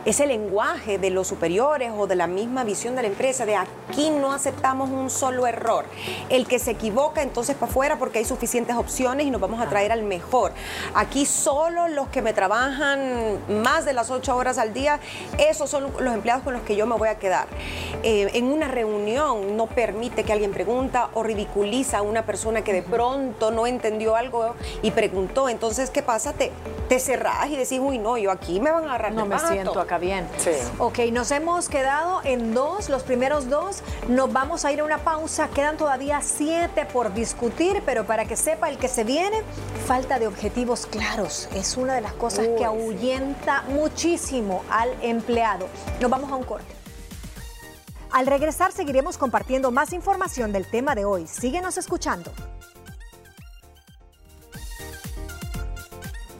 ese 0.06 0.26
lenguaje 0.26 0.98
de 0.98 1.10
los 1.10 1.26
superiores 1.26 1.92
o 1.94 2.06
de 2.06 2.14
la 2.16 2.26
misma 2.26 2.64
visión 2.64 2.96
de 2.96 3.02
la 3.02 3.08
empresa, 3.08 3.44
de 3.44 3.56
aquí 3.56 4.08
no 4.10 4.32
aceptamos 4.32 4.88
un 4.88 5.10
solo 5.10 5.46
error. 5.46 5.84
El 6.30 6.46
que 6.46 6.58
se 6.58 6.70
equivoca 6.70 7.22
entonces 7.22 7.56
para 7.56 7.70
afuera 7.70 7.98
porque 7.98 8.18
hay 8.20 8.24
suficientes 8.24 8.76
opciones 8.76 9.26
y 9.26 9.30
nos 9.30 9.40
vamos 9.40 9.60
a 9.60 9.68
traer 9.68 9.90
al 9.92 10.04
mejor. 10.04 10.52
Aquí 10.94 11.26
solo 11.26 11.88
los 11.88 12.08
que 12.08 12.22
me 12.22 12.32
trabajan 12.32 13.38
más 13.62 13.84
de 13.84 13.92
las 13.92 14.10
ocho 14.10 14.36
horas 14.36 14.58
al 14.58 14.72
día, 14.72 15.00
esos 15.38 15.68
son 15.68 15.88
los 15.98 16.14
empleados 16.14 16.44
con 16.44 16.52
los 16.54 16.62
que 16.62 16.76
yo 16.76 16.86
me 16.86 16.96
voy 16.96 17.08
a 17.08 17.18
quedar. 17.18 17.48
Eh, 18.02 18.30
en 18.34 18.46
una 18.46 18.68
reunión 18.68 19.56
no 19.56 19.66
permite 19.66 20.22
que 20.22 20.32
alguien 20.32 20.52
pregunta 20.52 21.10
o 21.14 21.24
ridiculiza 21.24 21.98
a 21.98 22.02
una 22.02 22.24
persona 22.24 22.62
que 22.62 22.72
de 22.72 22.82
pronto 22.82 23.50
no 23.50 23.66
entendió 23.66 24.14
algo 24.14 24.54
y 24.82 24.92
preguntó. 24.92 25.48
Entonces, 25.48 25.90
¿qué 25.90 26.02
pasa? 26.02 26.32
Te, 26.32 26.52
te 26.88 27.00
cerrás 27.00 27.48
y 27.48 27.56
decís, 27.56 27.80
uy, 27.82 27.98
no, 27.98 28.16
yo 28.16 28.30
aquí 28.30 28.60
me 28.60 28.70
van 28.70 28.84
a 28.84 28.88
agarrar 28.90 29.12
No 29.12 29.26
me 29.26 29.34
pato". 29.34 29.48
siento 29.48 29.80
acá 29.80 29.95
bien. 29.98 30.28
Sí. 30.38 30.50
Ok, 30.78 30.98
nos 31.12 31.30
hemos 31.30 31.68
quedado 31.68 32.20
en 32.24 32.54
dos, 32.54 32.88
los 32.88 33.02
primeros 33.02 33.48
dos. 33.48 33.82
Nos 34.08 34.32
vamos 34.32 34.64
a 34.64 34.72
ir 34.72 34.80
a 34.80 34.84
una 34.84 34.98
pausa. 34.98 35.48
Quedan 35.48 35.76
todavía 35.76 36.20
siete 36.22 36.86
por 36.86 37.14
discutir, 37.14 37.82
pero 37.84 38.04
para 38.04 38.24
que 38.24 38.36
sepa 38.36 38.68
el 38.68 38.78
que 38.78 38.88
se 38.88 39.04
viene, 39.04 39.42
falta 39.86 40.18
de 40.18 40.26
objetivos 40.26 40.86
claros. 40.86 41.48
Es 41.54 41.76
una 41.76 41.94
de 41.94 42.00
las 42.00 42.12
cosas 42.14 42.46
Uy, 42.46 42.52
que 42.54 42.58
sí. 42.58 42.64
ahuyenta 42.64 43.62
muchísimo 43.68 44.62
al 44.70 44.90
empleado. 45.02 45.68
Nos 46.00 46.10
vamos 46.10 46.30
a 46.30 46.36
un 46.36 46.44
corte. 46.44 46.74
Al 48.12 48.26
regresar 48.26 48.72
seguiremos 48.72 49.18
compartiendo 49.18 49.70
más 49.70 49.92
información 49.92 50.52
del 50.52 50.70
tema 50.70 50.94
de 50.94 51.04
hoy. 51.04 51.26
Síguenos 51.26 51.76
escuchando. 51.76 52.32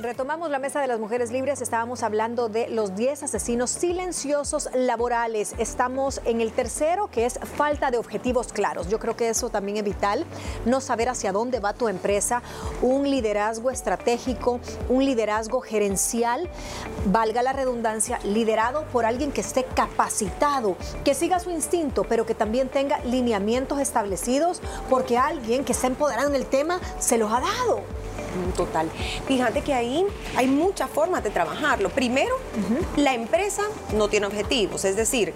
Retomamos 0.06 0.50
la 0.50 0.60
mesa 0.60 0.80
de 0.80 0.86
las 0.86 1.00
mujeres 1.00 1.32
libres. 1.32 1.60
Estábamos 1.60 2.04
hablando 2.04 2.48
de 2.48 2.68
los 2.68 2.94
10 2.94 3.24
asesinos 3.24 3.70
silenciosos 3.70 4.68
laborales. 4.72 5.52
Estamos 5.58 6.20
en 6.24 6.40
el 6.40 6.52
tercero, 6.52 7.08
que 7.08 7.26
es 7.26 7.40
falta 7.56 7.90
de 7.90 7.98
objetivos 7.98 8.52
claros. 8.52 8.88
Yo 8.88 9.00
creo 9.00 9.16
que 9.16 9.28
eso 9.28 9.50
también 9.50 9.78
es 9.78 9.82
vital, 9.82 10.24
no 10.64 10.80
saber 10.80 11.08
hacia 11.08 11.32
dónde 11.32 11.58
va 11.58 11.72
tu 11.72 11.88
empresa, 11.88 12.40
un 12.82 13.10
liderazgo 13.10 13.72
estratégico, 13.72 14.60
un 14.88 15.04
liderazgo 15.04 15.60
gerencial, 15.60 16.48
valga 17.06 17.42
la 17.42 17.52
redundancia, 17.52 18.20
liderado 18.22 18.84
por 18.92 19.06
alguien 19.06 19.32
que 19.32 19.40
esté 19.40 19.64
capacitado, 19.64 20.76
que 21.04 21.14
siga 21.14 21.40
su 21.40 21.50
instinto, 21.50 22.04
pero 22.04 22.24
que 22.26 22.36
también 22.36 22.68
tenga 22.68 23.00
lineamientos 23.00 23.80
establecidos, 23.80 24.62
porque 24.88 25.18
alguien 25.18 25.64
que 25.64 25.72
está 25.72 25.88
empoderado 25.88 26.28
en 26.28 26.36
el 26.36 26.46
tema 26.46 26.78
se 27.00 27.18
los 27.18 27.32
ha 27.32 27.40
dado. 27.40 27.82
Total. 28.56 28.88
Fíjate 29.26 29.62
que 29.62 29.72
ahí 29.74 30.06
hay 30.36 30.46
muchas 30.46 30.90
formas 30.90 31.24
de 31.24 31.30
trabajarlo. 31.30 31.88
Primero, 31.90 32.36
la 32.96 33.14
empresa 33.14 33.62
no 33.94 34.08
tiene 34.08 34.26
objetivos, 34.26 34.84
es 34.84 34.96
decir, 34.96 35.32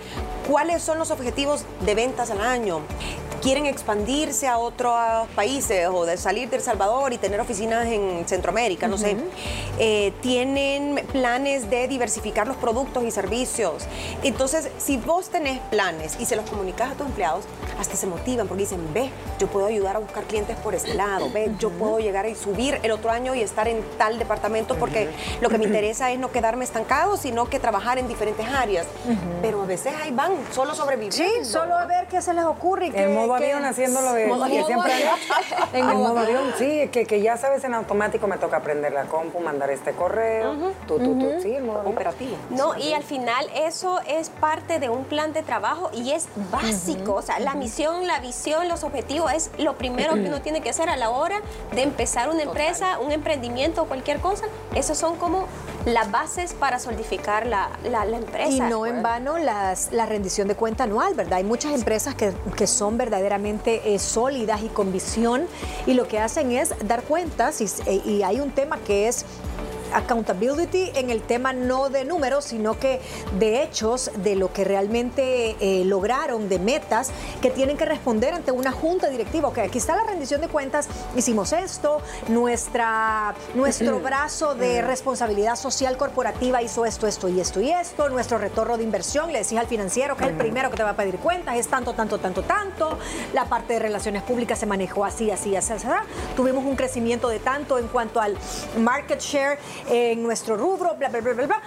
¿cuáles 0.49 0.83
son 0.83 0.99
los 0.99 1.11
objetivos 1.11 1.65
de 1.85 1.95
ventas 1.95 2.31
al 2.31 2.41
año? 2.41 2.81
¿Quieren 3.43 3.65
expandirse 3.65 4.47
a 4.49 4.59
otros 4.59 4.95
países 5.35 5.89
o 5.91 6.05
de 6.05 6.19
salir 6.19 6.51
de 6.51 6.57
El 6.57 6.63
Salvador 6.63 7.13
y 7.15 7.19
tener 7.19 7.41
oficinas 7.41 7.87
en 7.87 8.25
Centroamérica? 8.29 8.87
No 8.87 8.99
sé. 8.99 9.17
Eh, 9.79 10.13
¿Tienen 10.21 11.03
planes 11.11 11.71
de 11.71 11.89
diversificar 11.89 12.47
los 12.47 12.57
productos 12.59 13.03
y 13.05 13.11
servicios? 13.11 13.85
Entonces, 14.23 14.69
si 14.77 14.99
vos 14.99 15.31
tenés 15.31 15.59
planes 15.71 16.17
y 16.21 16.27
se 16.27 16.37
los 16.37 16.49
comunicas 16.51 16.93
a 16.93 16.95
tus 16.97 17.07
empleados, 17.07 17.45
hasta 17.79 17.97
se 17.97 18.07
motivan 18.07 18.47
porque 18.47 18.65
dicen, 18.65 18.93
ve, 18.93 19.09
yo 19.39 19.47
puedo 19.47 19.65
ayudar 19.67 19.97
a 19.97 20.01
buscar 20.01 20.25
clientes 20.25 20.57
por 20.59 20.75
ese 20.75 20.93
lado, 20.93 21.31
ve, 21.33 21.51
yo 21.59 21.71
puedo 21.71 21.99
llegar 21.99 22.27
y 22.29 22.35
subir 22.35 22.79
el 22.83 22.91
otro 22.91 23.11
año 23.11 23.35
y 23.35 23.41
estar 23.41 23.69
en 23.69 23.83
tal 23.97 24.19
departamento 24.19 24.75
porque 24.77 25.09
lo 25.41 25.49
que 25.49 25.57
me 25.57 25.65
interesa 25.71 26.13
es 26.13 26.19
no 26.19 26.31
quedarme 26.31 26.65
estancado, 26.65 27.17
sino 27.17 27.49
que 27.49 27.59
trabajar 27.59 27.97
en 27.97 28.07
diferentes 28.07 28.47
áreas. 28.47 28.87
Pero 29.41 29.63
a 29.63 29.67
veces 29.67 29.95
ahí 30.03 30.11
van, 30.11 30.33
solo 30.53 30.75
sobreviviendo. 30.75 31.17
Sí, 31.17 31.45
solo 31.51 31.75
a 31.79 31.87
ver 31.87 32.07
qué 32.07 32.21
se 32.21 32.35
les 32.35 32.45
ocurre. 32.45 32.89
y 32.89 32.91
qué- 32.91 33.30
modo 33.31 33.39
qué- 33.39 33.53
avión 33.53 33.65
haciéndolo 33.65 34.13
de 34.13 34.27
Modo 34.27 34.45
que 34.47 34.65
siempre 34.65 34.93
En 35.73 35.79
en 35.81 35.87
modo 35.87 36.09
modo 36.09 36.19
avión, 36.21 36.53
sí, 36.59 36.89
que, 36.93 37.07
que 37.07 37.21
ya 37.23 37.37
sabes 37.37 37.65
en 37.65 37.75
automático 37.75 38.27
me 38.27 38.37
toca 38.39 38.59
aprender 38.59 38.93
la 38.93 39.05
compu, 39.05 39.41
mandar 39.41 39.71
este 39.71 39.93
correo, 39.93 40.55
tú, 40.87 40.99
tú, 40.99 41.19
tú, 41.19 41.31
sí, 41.43 41.55
en 41.55 41.67
modo. 41.67 41.89
Operativo. 41.89 42.37
No, 42.51 42.77
y 42.77 42.93
al 42.93 43.03
final 43.03 43.47
eso 43.55 44.01
es 44.07 44.31
parte 44.31 44.79
de 44.79 44.89
un 44.91 45.05
plan 45.05 45.33
de 45.33 45.43
trabajo 45.43 45.91
y 45.93 46.13
es 46.13 46.29
básico. 46.51 47.15
O 47.15 47.23
sea, 47.23 47.39
la 47.41 47.55
misión, 47.55 48.07
la 48.07 48.21
visión, 48.21 48.69
los 48.69 48.85
objetivos 48.85 49.33
es 49.33 49.51
lo 49.59 49.77
primero 49.77 50.15
que 50.15 50.21
uno 50.29 50.41
tiene 50.41 50.61
que 50.61 50.71
hacer 50.71 50.89
a 50.89 50.97
la 50.97 51.11
hora 51.11 51.41
de 51.73 51.83
empezar 51.83 52.29
una 52.29 52.43
empresa, 52.43 52.99
un 52.99 53.13
emprendimiento 53.13 53.83
o 53.83 53.85
cualquier 53.87 54.19
cosa. 54.21 54.47
Esos 54.75 54.99
son 54.99 55.17
como 55.17 55.47
las 55.87 56.11
bases 56.11 56.53
para 56.53 56.79
solidificar 56.79 57.47
la, 57.47 57.71
la- 57.85 58.05
la 58.05 58.17
empresa. 58.19 58.51
Y 58.51 58.61
no 58.61 58.87
en 58.87 59.03
vano 59.03 59.39
las, 59.39 59.93
la 59.93 60.07
rendición 60.07 60.47
de 60.49 60.55
cuenta 60.55 60.85
anual, 60.85 61.15
¿verdad? 61.15 61.35
Hay 61.39 61.45
muchas 61.45 61.73
empresas 61.73 62.15
que, 62.15 62.33
que 62.57 62.67
son 62.67 62.99
verdaderamente 62.99 63.95
eh, 63.95 63.99
sólidas 63.99 64.63
y 64.63 64.69
con 64.69 64.93
visión 64.93 65.47
y 65.87 65.95
lo 65.95 66.07
que 66.07 66.19
hacen 66.19 66.53
es 66.53 66.75
dar 66.85 67.03
cuentas 67.03 67.61
y, 67.61 67.65
eh, 67.87 68.03
y 68.05 68.23
hay 68.23 68.41
un 68.41 68.51
tema 68.51 68.79
que 68.79 69.09
es 69.09 69.25
accountability 69.93 70.91
en 70.95 71.11
el 71.11 71.23
tema 71.23 71.53
no 71.53 71.89
de 71.89 72.05
números, 72.05 72.45
sino 72.45 72.79
que 72.79 73.01
de 73.39 73.63
hechos, 73.63 74.11
de 74.17 74.37
lo 74.37 74.53
que 74.53 74.65
realmente 74.65 75.57
eh, 75.61 75.85
lograron, 75.85 76.49
de 76.49 76.59
metas 76.59 77.11
que 77.41 77.51
tienen 77.51 77.77
que 77.77 77.85
responder 77.85 78.35
ante 78.35 78.53
una 78.53 78.73
junta 78.73 79.09
directiva. 79.09 79.49
Ok, 79.49 79.59
aquí 79.59 79.79
está 79.79 79.97
la 79.97 80.05
rendición 80.05 80.41
de 80.41 80.49
cuentas, 80.49 80.89
hicimos 81.17 81.53
esto, 81.53 82.01
nuestra, 82.29 83.35
nuestro 83.55 84.01
brazo 84.01 84.55
de 84.55 84.83
responsabilidad 84.83 85.57
social 85.57 85.97
corporativa 85.97 86.63
hizo 86.63 86.85
esto, 86.85 87.07
esto 87.07 87.29
y 87.29 87.41
esto 87.41 87.61
y 87.61 87.71
esto, 87.71 88.09
nuestro 88.09 88.39
retorno 88.39 88.77
de 88.77 88.85
inversión, 88.85 89.33
le 89.33 89.41
decís 89.41 89.59
al 89.59 89.67
financiero 89.67 90.17
que 90.17 90.25
es 90.25 90.31
el 90.31 90.37
primero 90.37 90.71
que 90.71 90.77
te 90.77 90.83
va 90.83 90.91
a 90.91 90.97
pedir 90.97 91.17
cuentas, 91.19 91.57
es 91.57 91.69
tanto, 91.69 91.93
tanto, 91.93 92.19
tanto, 92.19 92.43
tanto, 92.43 92.99
la 93.33 93.47
parte 93.47 93.75
de 93.75 93.79
relaciones 93.79 94.23
públicas 94.23 94.59
se 94.59 94.67
manejó 94.67 95.05
así, 95.05 95.31
así, 95.31 95.57
así, 95.57 95.73
así, 95.73 95.87
así. 95.87 96.07
tuvimos 96.37 96.65
un 96.65 96.77
crecimiento 96.77 97.29
de 97.29 97.39
tanto 97.39 97.79
en 97.79 97.89
cuanto 97.89 98.21
al 98.21 98.37
market 98.79 99.21
share 99.21 99.59
en 99.89 100.23
nuestro 100.23 100.57
rubro, 100.57 100.95
bla, 100.97 101.09
bla, 101.09 101.21
bla, 101.21 101.33
bla, 101.33 101.47
bla. 101.47 101.63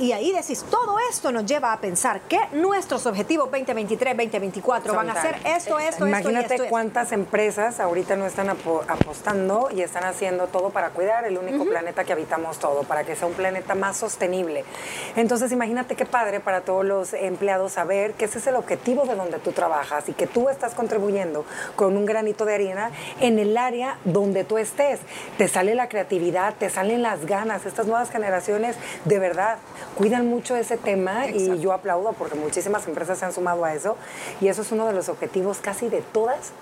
Y 0.00 0.12
ahí 0.12 0.32
decís, 0.32 0.64
todo 0.70 0.96
esto 1.10 1.30
nos 1.30 1.44
lleva 1.44 1.72
a 1.72 1.80
pensar 1.80 2.22
que 2.22 2.38
nuestros 2.52 3.04
objetivos 3.06 3.50
2023, 3.50 4.16
2024 4.16 4.94
van 4.94 5.10
a 5.10 5.20
ser 5.20 5.40
tal. 5.42 5.52
esto, 5.56 5.78
esto, 5.78 6.06
Imagínate 6.06 6.46
esto 6.54 6.54
esto. 6.54 6.66
cuántas 6.70 7.12
empresas 7.12 7.78
ahorita 7.78 8.16
no 8.16 8.24
están 8.26 8.48
apo- 8.48 8.82
apostando 8.88 9.68
y 9.74 9.82
están 9.82 10.04
haciendo 10.04 10.46
todo 10.46 10.70
para 10.70 10.88
cuidar 10.90 11.26
el 11.26 11.36
único 11.36 11.64
planeta 11.66 12.04
que 12.04 12.12
habitamos 12.14 12.58
todo, 12.58 12.82
para 12.84 13.04
que 13.04 13.14
sea 13.14 13.26
un 13.28 13.34
planeta 13.34 13.74
más 13.74 13.98
sostenible. 13.98 14.64
Entonces, 15.16 15.52
imagínate 15.52 15.96
qué 15.96 16.06
padre 16.06 16.40
para 16.40 16.62
todos 16.62 16.84
los 16.86 17.12
empleados 17.12 17.72
saber 17.72 18.14
que 18.14 18.24
ese 18.24 18.38
es 18.38 18.46
el 18.46 18.56
objetivo 18.56 19.04
de 19.04 19.16
donde 19.16 19.38
tú 19.38 19.52
trabajas 19.52 20.08
y 20.08 20.14
que 20.14 20.26
tú 20.26 20.48
estás 20.48 20.74
contribuyendo 20.74 21.44
con 21.76 21.94
un 21.96 22.06
granito 22.06 22.46
de 22.46 22.54
arena 22.54 22.90
en 23.20 23.38
el 23.38 23.56
área 23.58 23.98
donde 24.04 24.44
tú 24.44 24.56
estés. 24.56 24.98
Te 25.36 25.46
sale 25.46 25.74
la 25.74 25.88
creatividad, 25.90 26.54
te 26.54 26.70
salen 26.70 27.02
las 27.02 27.26
ganas. 27.26 27.66
Estas 27.66 27.86
nuevas 27.86 28.10
generaciones, 28.10 28.74
de 29.04 29.18
verdad, 29.18 29.57
cuidan 29.96 30.28
mucho 30.28 30.56
ese 30.56 30.76
tema 30.76 31.26
y 31.28 31.58
yo 31.58 31.72
aplaudo 31.72 32.12
porque 32.12 32.36
muchísimas 32.36 32.86
empresas 32.86 33.18
se 33.18 33.24
han 33.24 33.32
sumado 33.32 33.64
a 33.64 33.74
eso 33.74 33.96
y 34.40 34.48
eso 34.48 34.62
es 34.62 34.72
uno 34.72 34.86
de 34.86 34.92
los 34.92 35.08
objetivos 35.08 35.58
casi 35.58 35.88
de 35.88 36.02
todas 36.02 36.52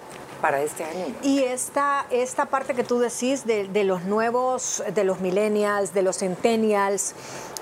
para 0.40 0.60
este 0.62 0.84
año. 0.84 1.06
Y 1.22 1.40
esta, 1.40 2.06
esta 2.10 2.46
parte 2.46 2.74
que 2.74 2.84
tú 2.84 2.98
decís 2.98 3.46
de, 3.46 3.68
de 3.68 3.84
los 3.84 4.04
nuevos, 4.04 4.82
de 4.94 5.04
los 5.04 5.20
millennials, 5.20 5.94
de 5.94 6.02
los 6.02 6.18
centennials, 6.18 7.14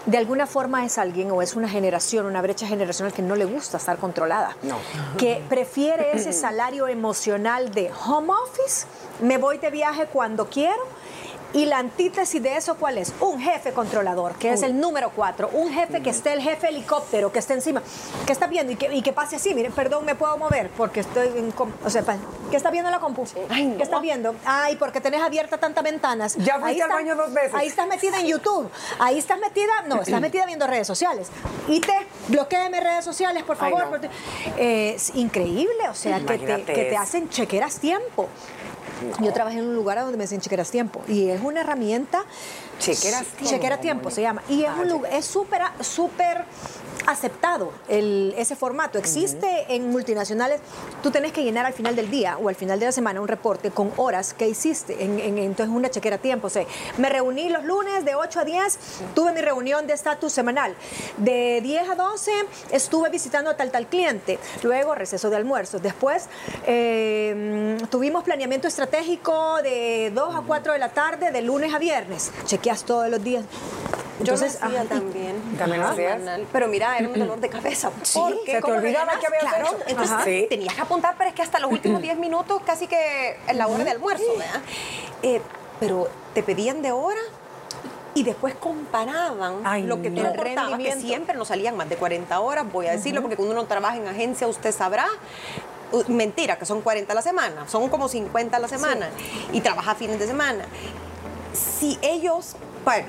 de 0.06 0.18
alguna 0.18 0.46
forma 0.46 0.84
es 0.84 0.98
alguien 0.98 1.30
o 1.30 1.40
es 1.40 1.54
una 1.54 1.68
generación, 1.68 2.26
una 2.26 2.42
brecha 2.42 2.66
generacional 2.66 3.12
que 3.12 3.22
no 3.22 3.36
le 3.36 3.46
gusta 3.46 3.78
estar 3.78 3.96
controlada. 3.96 4.56
No. 4.62 4.76
Que 5.16 5.42
prefiere 5.48 6.12
ese 6.12 6.32
salario 6.32 6.88
emocional 6.88 7.70
de 7.70 7.90
home 8.06 8.32
office, 8.32 8.86
me 9.22 9.38
voy 9.38 9.58
de 9.58 9.70
viaje 9.70 10.06
cuando 10.06 10.46
quiero. 10.46 10.82
Y 11.54 11.66
la 11.66 11.78
antítesis 11.78 12.42
de 12.42 12.56
eso, 12.56 12.74
¿cuál 12.76 12.98
es? 12.98 13.12
Un 13.20 13.40
jefe 13.40 13.72
controlador, 13.72 14.34
que 14.34 14.52
es 14.52 14.62
el 14.62 14.78
número 14.78 15.10
cuatro. 15.14 15.48
Un 15.52 15.72
jefe 15.72 16.02
que 16.02 16.10
esté 16.10 16.32
el 16.32 16.40
jefe 16.42 16.68
helicóptero, 16.68 17.30
que 17.30 17.38
esté 17.38 17.54
encima. 17.54 17.80
¿Qué 18.26 18.32
está 18.32 18.48
viendo? 18.48 18.72
Y 18.72 18.76
que, 18.76 18.92
y 18.92 19.02
que 19.02 19.12
pase 19.12 19.36
así, 19.36 19.54
miren, 19.54 19.70
perdón, 19.70 20.04
me 20.04 20.16
puedo 20.16 20.36
mover 20.36 20.68
porque 20.76 21.00
estoy 21.00 21.28
en... 21.28 21.54
O 21.84 21.90
sea, 21.90 22.02
¿qué 22.50 22.56
está 22.56 22.70
viendo 22.72 22.90
la 22.90 22.98
compu? 22.98 23.24
¿Qué 23.48 23.82
está 23.82 24.00
viendo? 24.00 24.34
Ay, 24.44 24.74
porque 24.76 25.00
tenés 25.00 25.22
abierta 25.22 25.56
tantas 25.58 25.84
ventanas. 25.84 26.34
Ya 26.36 26.58
fuiste 26.58 26.64
Ahí 26.64 26.80
al 26.80 26.88
baño 26.88 27.14
dos 27.14 27.32
veces. 27.32 27.54
Ahí 27.54 27.68
estás 27.68 27.86
metida 27.86 28.18
en 28.18 28.26
YouTube. 28.26 28.68
Ahí 28.98 29.18
estás 29.18 29.38
metida, 29.38 29.82
no, 29.86 30.02
estás 30.02 30.20
metida 30.20 30.46
viendo 30.46 30.66
redes 30.66 30.88
sociales. 30.88 31.28
Y 31.68 31.78
te 31.80 31.94
bloqueeme 32.28 32.80
redes 32.80 33.04
sociales, 33.04 33.44
por 33.44 33.56
Ay, 33.60 33.72
favor. 33.72 34.00
no. 34.02 34.08
eh, 34.56 34.94
es 34.96 35.14
increíble, 35.14 35.88
o 35.88 35.94
sea, 35.94 36.18
que 36.18 36.36
te, 36.36 36.64
que 36.64 36.84
te 36.84 36.96
hacen 36.96 37.28
chequeras 37.28 37.78
tiempo. 37.78 38.28
Yo 39.20 39.32
trabajé 39.32 39.58
en 39.58 39.66
un 39.68 39.74
lugar 39.74 39.98
donde 39.98 40.16
me 40.16 40.24
decían 40.24 40.40
chequeras 40.40 40.70
tiempo 40.70 41.02
y 41.08 41.28
es 41.30 41.40
una 41.42 41.60
herramienta. 41.60 42.24
Chequeras 42.78 43.24
tiempo, 43.24 43.50
Chequera 43.50 43.80
tiempo 43.80 44.10
se 44.10 44.22
llama. 44.22 44.42
Y 44.48 44.62
es 44.64 44.70
Ah, 44.70 44.80
un 44.80 44.88
lugar, 44.88 45.12
es 45.12 45.24
súper 45.24 45.62
súper 45.80 46.44
aceptado 47.06 47.72
el- 47.88 48.34
ese 48.36 48.56
formato. 48.56 48.98
Existe 48.98 49.66
en 49.68 49.90
multinacionales, 49.90 50.60
tú 51.02 51.10
tenés 51.10 51.32
que 51.32 51.42
llenar 51.44 51.66
al 51.66 51.72
final 51.72 51.96
del 51.96 52.10
día 52.10 52.38
o 52.38 52.48
al 52.48 52.54
final 52.54 52.78
de 52.80 52.86
la 52.86 52.92
semana 52.92 53.20
un 53.20 53.28
reporte 53.28 53.70
con 53.70 53.92
horas 53.96 54.34
que 54.34 54.48
hiciste. 54.48 55.02
En, 55.04 55.18
en- 55.20 55.38
entonces, 55.38 55.74
una 55.74 55.90
chequera 55.90 56.18
tiempo. 56.18 56.46
O 56.46 56.50
sea, 56.50 56.64
me 56.98 57.08
reuní 57.08 57.48
los 57.50 57.64
lunes 57.64 58.04
de 58.04 58.14
8 58.14 58.40
a 58.40 58.44
10, 58.44 58.78
tuve 59.14 59.32
mi 59.32 59.40
reunión 59.40 59.86
de 59.86 59.92
estatus 59.94 60.32
semanal. 60.32 60.74
De 61.18 61.60
10 61.62 61.88
a 61.88 61.94
12 61.94 62.32
estuve 62.70 63.10
visitando 63.10 63.50
a 63.50 63.56
tal 63.56 63.70
tal 63.70 63.86
cliente. 63.86 64.38
Luego, 64.62 64.94
receso 64.94 65.30
de 65.30 65.36
almuerzo. 65.36 65.78
Después, 65.78 66.28
eh, 66.66 67.76
tuvimos 67.90 68.24
planeamiento 68.24 68.68
estratégico 68.68 69.62
de 69.62 70.10
2 70.14 70.34
a 70.34 70.40
4 70.40 70.72
de 70.72 70.78
la 70.78 70.88
tarde, 70.90 71.30
de 71.30 71.42
lunes 71.42 71.72
a 71.74 71.78
viernes. 71.78 72.30
Chequeas 72.46 72.84
todos 72.84 73.08
los 73.08 73.22
días. 73.22 73.44
Yo 74.24 74.34
Entonces, 74.34 74.60
lo 74.60 74.66
hacía 74.66 74.84
también. 74.84 75.56
¿También 75.58 75.80
lo 75.82 75.88
hacías? 75.88 76.20
Pero 76.52 76.68
mira, 76.68 76.98
era 76.98 77.08
un 77.08 77.18
dolor 77.18 77.40
de 77.40 77.48
cabeza. 77.48 77.90
Sí, 78.02 78.18
porque 78.18 78.40
¿se 78.46 78.52
te 78.52 78.60
¿cómo 78.62 78.74
olvidaba 78.74 79.18
que 79.18 79.26
habías 79.26 79.42
Claro, 79.42 79.66
hecho? 79.66 79.78
Entonces. 79.86 80.16
Sí. 80.24 80.46
tenías 80.48 80.74
que 80.74 80.80
apuntar, 80.80 81.14
pero 81.18 81.30
es 81.30 81.36
que 81.36 81.42
hasta 81.42 81.58
los 81.58 81.70
últimos 81.70 82.00
10 82.00 82.16
minutos, 82.18 82.62
casi 82.64 82.86
que 82.86 83.36
en 83.46 83.58
la 83.58 83.66
hora 83.66 83.84
de 83.84 83.90
almuerzo, 83.90 84.24
¿verdad? 84.38 84.60
Eh, 85.22 85.40
pero 85.80 86.08
te 86.32 86.42
pedían 86.42 86.82
de 86.82 86.92
hora 86.92 87.20
y 88.14 88.22
después 88.22 88.54
comparaban 88.54 89.60
Ay, 89.64 89.82
lo 89.82 90.00
que 90.00 90.10
tú 90.10 90.22
no. 90.22 90.30
reportabas, 90.32 90.78
que 90.78 90.92
siempre 90.96 91.36
nos 91.36 91.48
salían 91.48 91.76
más 91.76 91.88
de 91.88 91.96
40 91.96 92.38
horas, 92.40 92.64
voy 92.72 92.86
a 92.86 92.92
decirlo, 92.92 93.20
porque 93.22 93.36
cuando 93.36 93.52
uno 93.54 93.66
trabaja 93.66 93.96
en 93.96 94.06
agencia, 94.08 94.46
usted 94.46 94.72
sabrá. 94.72 95.06
Mentira, 96.08 96.56
que 96.58 96.66
son 96.66 96.80
40 96.80 97.12
a 97.12 97.14
la 97.14 97.22
semana, 97.22 97.68
son 97.68 97.88
como 97.88 98.08
50 98.08 98.56
a 98.56 98.60
la 98.60 98.66
semana 98.68 99.10
y 99.52 99.60
trabaja 99.60 99.94
fines 99.94 100.18
de 100.18 100.26
semana 100.26 100.64
si 101.52 101.98
ellos, 102.02 102.56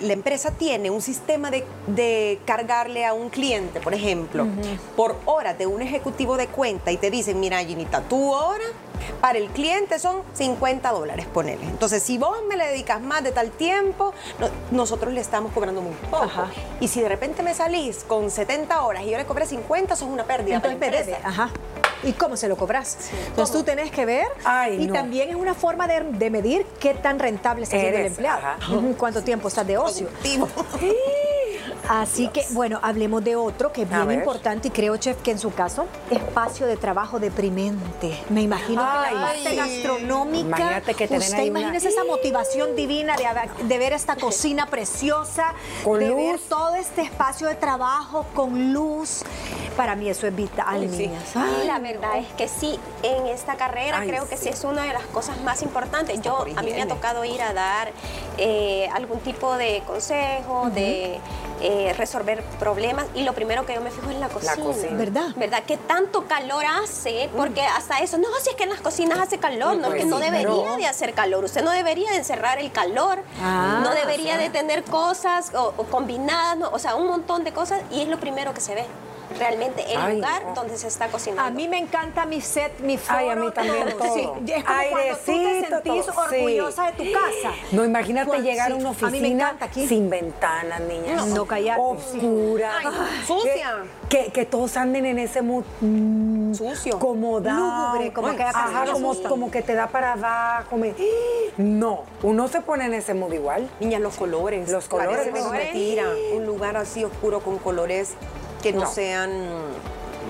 la 0.01 0.13
empresa 0.13 0.51
tiene 0.51 0.89
un 0.89 1.01
sistema 1.01 1.51
de, 1.51 1.65
de 1.87 2.39
cargarle 2.45 3.05
a 3.05 3.13
un 3.13 3.29
cliente, 3.29 3.79
por 3.81 3.93
ejemplo, 3.93 4.47
por 4.95 5.17
hora 5.25 5.53
de 5.53 5.67
un 5.67 5.81
ejecutivo 5.81 6.37
de 6.37 6.47
cuenta 6.47 6.91
y 6.91 6.97
te 6.97 7.11
dicen, 7.11 7.39
mira, 7.39 7.59
Ginita, 7.63 8.01
tu 8.01 8.31
hora 8.33 8.63
para 9.21 9.37
el 9.37 9.49
cliente 9.49 9.99
son 9.99 10.21
50 10.33 10.91
dólares, 10.91 11.25
ponele. 11.31 11.63
Entonces, 11.65 12.01
si 12.01 12.17
vos 12.17 12.37
me 12.47 12.55
le 12.57 12.65
dedicas 12.67 13.01
más 13.01 13.23
de 13.23 13.31
tal 13.31 13.51
tiempo, 13.51 14.13
no- 14.39 14.49
nosotros 14.71 15.13
le 15.13 15.19
estamos 15.21 15.51
cobrando 15.51 15.81
muy 15.81 15.93
poco. 16.09 16.23
Ajá. 16.23 16.47
Y 16.79 16.87
si 16.87 17.01
de 17.01 17.09
repente 17.09 17.43
me 17.43 17.53
salís 17.53 18.03
con 18.07 18.31
70 18.31 18.81
horas 18.81 19.03
y 19.03 19.09
yo 19.11 19.17
le 19.17 19.25
cobré 19.25 19.45
50, 19.45 19.93
eso 19.93 20.05
es 20.05 20.11
una 20.11 20.23
pérdida. 20.23 20.55
Entonces 20.55 20.79
para 20.79 20.91
la 20.91 20.97
empresa. 20.99 21.19
ajá. 21.27 21.49
¿Y 22.05 22.13
cómo 22.13 22.37
se 22.37 22.47
lo 22.47 22.55
cobras? 22.55 22.97
Entonces 23.27 23.55
tú 23.55 23.63
tenés 23.63 23.91
que 23.91 24.05
ver 24.05 24.25
Ay, 24.43 24.83
y 24.83 24.87
no. 24.87 24.93
también 24.93 25.29
es 25.29 25.35
una 25.35 25.53
forma 25.53 25.87
de, 25.87 26.01
de 26.01 26.29
medir 26.29 26.65
qué 26.79 26.93
tan 26.93 27.19
rentable 27.19 27.63
está 27.63 27.77
siendo 27.79 27.97
el 27.97 28.05
empleado, 28.05 28.37
ajá. 28.39 28.57
Cuánto 28.97 29.23
tiempo 29.23 29.47
estás 29.47 29.65
de 29.65 29.77
ocio. 29.77 30.07
Productivo. 30.07 30.47
Así 31.89 32.27
que, 32.29 32.45
bueno, 32.51 32.79
hablemos 32.81 33.23
de 33.23 33.35
otro 33.35 33.71
que 33.71 33.83
es 33.83 33.91
A 33.91 33.95
bien 33.97 34.07
ver. 34.07 34.17
importante 34.19 34.67
y 34.69 34.71
creo, 34.71 34.97
chef, 34.97 35.21
que 35.21 35.31
en 35.31 35.39
su 35.39 35.53
caso, 35.53 35.85
espacio 36.09 36.65
de 36.67 36.77
trabajo 36.77 37.19
deprimente. 37.19 38.17
Me 38.29 38.41
imagino 38.41 38.81
que 38.81 38.87
Ay, 39.07 39.13
la 39.15 39.21
parte 39.21 39.49
sí. 39.49 39.55
gastronómica, 39.55 40.47
Imagínate 40.47 40.93
que 40.93 41.07
te 41.07 41.17
usted 41.17 41.33
una- 41.33 41.43
imagínese 41.43 41.89
esa 41.89 42.03
motivación 42.03 42.75
divina 42.75 43.15
de, 43.15 43.25
haber- 43.25 43.51
de 43.55 43.77
ver 43.77 43.93
esta 43.93 44.15
cocina 44.17 44.65
preciosa, 44.67 45.53
Con 45.83 45.99
de 45.99 46.07
luz. 46.09 46.17
ver 46.17 46.39
todo 46.49 46.75
este 46.75 47.01
espacio 47.03 47.47
de 47.47 47.55
trabajo 47.55 48.25
con 48.33 48.73
luz. 48.73 49.23
Para 49.77 49.95
mí 49.97 50.07
eso 50.09 50.25
es 50.25 50.33
vital, 50.35 50.65
Ay, 50.69 50.89
sí. 50.89 51.07
niñas. 51.07 51.23
Sí, 51.33 51.67
la 51.67 51.79
verdad 51.79 52.17
es 52.17 52.27
que 52.33 52.47
sí, 52.47 52.79
en 53.03 53.25
esta 53.27 53.55
carrera 53.55 53.99
Ay, 53.99 54.07
creo 54.07 54.27
que 54.29 54.37
sí. 54.37 54.47
es 54.47 54.63
una 54.63 54.83
de 54.83 54.93
las 54.93 55.03
cosas 55.07 55.39
más 55.41 55.61
importantes. 55.63 56.21
Yo, 56.21 56.45
a 56.55 56.61
mí 56.63 56.71
me 56.71 56.81
ha 56.81 56.87
tocado 56.87 57.25
ir 57.25 57.41
a 57.41 57.53
dar 57.53 57.91
eh, 58.37 58.87
algún 58.93 59.19
tipo 59.19 59.57
de 59.57 59.83
consejo, 59.85 60.69
de 60.69 61.19
eh, 61.61 61.93
resolver 61.97 62.43
problemas 62.59 63.05
y 63.15 63.23
lo 63.23 63.33
primero 63.33 63.65
que 63.65 63.73
yo 63.73 63.81
me 63.81 63.91
fijo 63.91 64.09
es 64.09 64.19
la 64.19 64.27
cocina. 64.29 64.55
cocina. 64.55 64.97
¿Verdad? 64.97 65.27
¿Verdad? 65.35 65.63
¿Qué 65.65 65.77
tanto 65.77 66.25
calor 66.27 66.63
hace? 66.65 67.29
Porque 67.35 67.61
hasta 67.61 67.99
eso, 67.99 68.17
no, 68.17 68.27
si 68.41 68.49
es 68.49 68.55
que 68.55 68.63
en 68.63 68.69
las 68.69 68.81
cocinas 68.81 69.19
hace 69.19 69.37
calor, 69.37 69.77
no, 69.77 69.87
Pues 69.87 70.01
que 70.03 70.05
no 70.05 70.17
sí, 70.17 70.23
debería 70.23 70.75
de 70.77 70.85
hacer 70.85 71.13
calor. 71.13 71.43
Usted 71.45 71.63
no 71.63 71.71
debería 71.71 72.11
de 72.11 72.17
encerrar 72.17 72.59
el 72.59 72.71
calor, 72.71 73.19
Ah, 73.41 73.81
no 73.83 73.91
debería 73.93 74.37
de 74.37 74.49
tener 74.49 74.83
cosas 74.83 75.53
o, 75.55 75.73
o 75.77 75.83
combinadas, 75.85 76.57
no, 76.57 76.69
o 76.69 76.79
sea, 76.79 76.95
un 76.95 77.07
montón 77.07 77.43
de 77.43 77.53
cosas 77.53 77.81
y 77.91 78.01
es 78.01 78.07
lo 78.07 78.19
primero 78.19 78.53
que 78.53 78.61
se 78.61 78.75
ve. 78.75 78.85
Realmente 79.37 79.83
el 79.91 79.97
Ay, 79.97 80.15
lugar 80.15 80.43
no. 80.45 80.53
donde 80.53 80.77
se 80.77 80.87
está 80.87 81.07
cocinando. 81.07 81.43
A 81.43 81.49
mí 81.49 81.67
me 81.67 81.77
encanta 81.77 82.25
mi 82.25 82.39
set, 82.41 82.79
mi 82.79 82.97
foro. 82.97 83.17
Ay, 83.19 83.29
a 83.29 83.35
mí 83.35 83.51
también 83.51 83.89
todo. 83.97 84.13
Sí, 84.13 84.21
es 84.21 84.63
como 84.63 84.77
cuando 84.89 85.17
tú 85.17 85.25
te 85.25 85.31
Airecito, 85.31 85.69
sentís 85.69 86.05
todo. 86.05 86.29
Sí. 86.29 86.35
orgullosa 86.35 86.85
de 86.85 86.91
tu 86.93 87.11
casa. 87.11 87.55
No, 87.71 87.85
imagínate 87.85 88.27
Cuando- 88.27 88.45
llegar 88.49 88.71
a 88.71 88.75
sí, 88.75 88.81
una 88.81 88.89
a 88.89 88.93
mí 88.93 88.97
me 89.01 89.07
oficina 89.07 89.43
encanta 89.45 89.65
aquí. 89.65 89.87
sin 89.87 90.09
ventanas, 90.09 90.79
niñas. 90.81 91.25
No, 91.27 91.45
cállate. 91.45 91.81
Oscura. 91.81 92.71
Ay, 92.79 92.87
sucia. 93.27 93.75
Que, 94.09 94.31
que 94.31 94.45
todos 94.45 94.77
anden 94.77 95.05
en 95.05 95.19
ese 95.19 95.41
mood 95.41 95.63
mm, 95.81 96.53
Sucio. 96.53 96.97
Lúgubre, 97.01 98.13
como 98.13 98.27
Ay, 98.29 98.37
que 98.37 98.43
hace 98.43 98.57
Ajá, 98.57 98.85
frío. 98.85 99.29
como, 99.29 99.51
que 99.51 99.61
te 99.61 99.73
da 99.73 99.87
para 99.87 100.13
abajo. 100.13 100.77
me- 100.77 100.93
No, 101.57 102.03
uno 102.23 102.47
se 102.47 102.61
pone 102.61 102.85
en 102.85 102.93
ese 102.93 103.13
mood 103.13 103.33
igual. 103.33 103.69
Niñas, 103.79 104.01
los 104.01 104.15
colores. 104.15 104.69
Los 104.69 104.87
colores, 104.87 105.27
Parece 105.27 105.41
¿no? 105.41 105.49
mentira. 105.51 106.03
Un 106.35 106.45
lugar 106.45 106.77
así 106.77 107.03
oscuro 107.03 107.39
con 107.41 107.57
colores 107.57 108.13
que 108.61 108.73
no, 108.73 108.81
No. 108.81 108.87
sean 108.87 109.31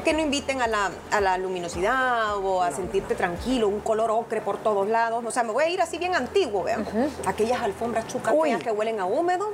que 0.04 0.14
no 0.14 0.20
inviten 0.20 0.62
a 0.62 0.68
la, 0.68 0.92
a 1.12 1.22
la 1.22 1.38
luminosidad 1.38 2.36
o 2.38 2.62
a 2.62 2.72
sentirte 2.72 3.16
tranquilo, 3.16 3.68
un 3.70 3.80
color 3.80 4.12
ocre 4.12 4.42
por 4.42 4.58
todos 4.58 4.88
lados. 4.88 5.24
O 5.26 5.32
sea, 5.32 5.44
me 5.44 5.52
voy 5.54 5.64
a 5.64 5.70
ir 5.70 5.82
así 5.82 5.98
bien 5.98 6.16
antiguo, 6.16 6.64
vean. 6.64 6.86
Aquellas 7.26 7.62
alfombras 7.62 8.06
feas 8.44 8.62
que 8.62 8.72
huelen 8.72 9.00
a 9.00 9.06
húmedo. 9.06 9.52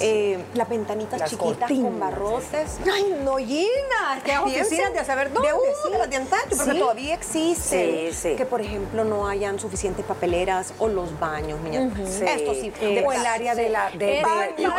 Eh, 0.00 0.38
las 0.54 0.68
ventanitas 0.68 1.20
Las 1.20 1.30
chiquitas 1.30 1.58
cortinas, 1.58 1.84
con 1.84 2.00
barrotes. 2.00 2.78
Ay, 2.92 3.14
no, 3.24 3.36
Gina, 3.36 4.20
que 4.24 4.36
oficinas 4.38 4.92
de 4.92 5.04
saber 5.04 5.32
dónde. 5.32 5.48
De, 5.48 5.54
uh, 5.54 5.58
sí. 5.84 6.08
de 6.10 6.16
antaño, 6.16 6.42
porque 6.56 6.72
Sí. 6.72 6.78
todavía 6.78 7.14
existe. 7.14 8.10
Sí, 8.10 8.16
sí. 8.30 8.36
Que, 8.36 8.44
por 8.46 8.60
ejemplo, 8.60 9.04
no 9.04 9.26
hayan 9.28 9.58
suficientes 9.58 10.04
papeleras 10.04 10.72
o 10.78 10.88
los 10.88 11.18
baños, 11.18 11.60
niñas. 11.60 11.92
Esto 12.20 12.54
sí. 12.54 12.72
o 13.04 13.12
el 13.12 13.26
área 13.26 13.54
de 13.54 13.68
la 13.68 13.90
de, 13.90 14.22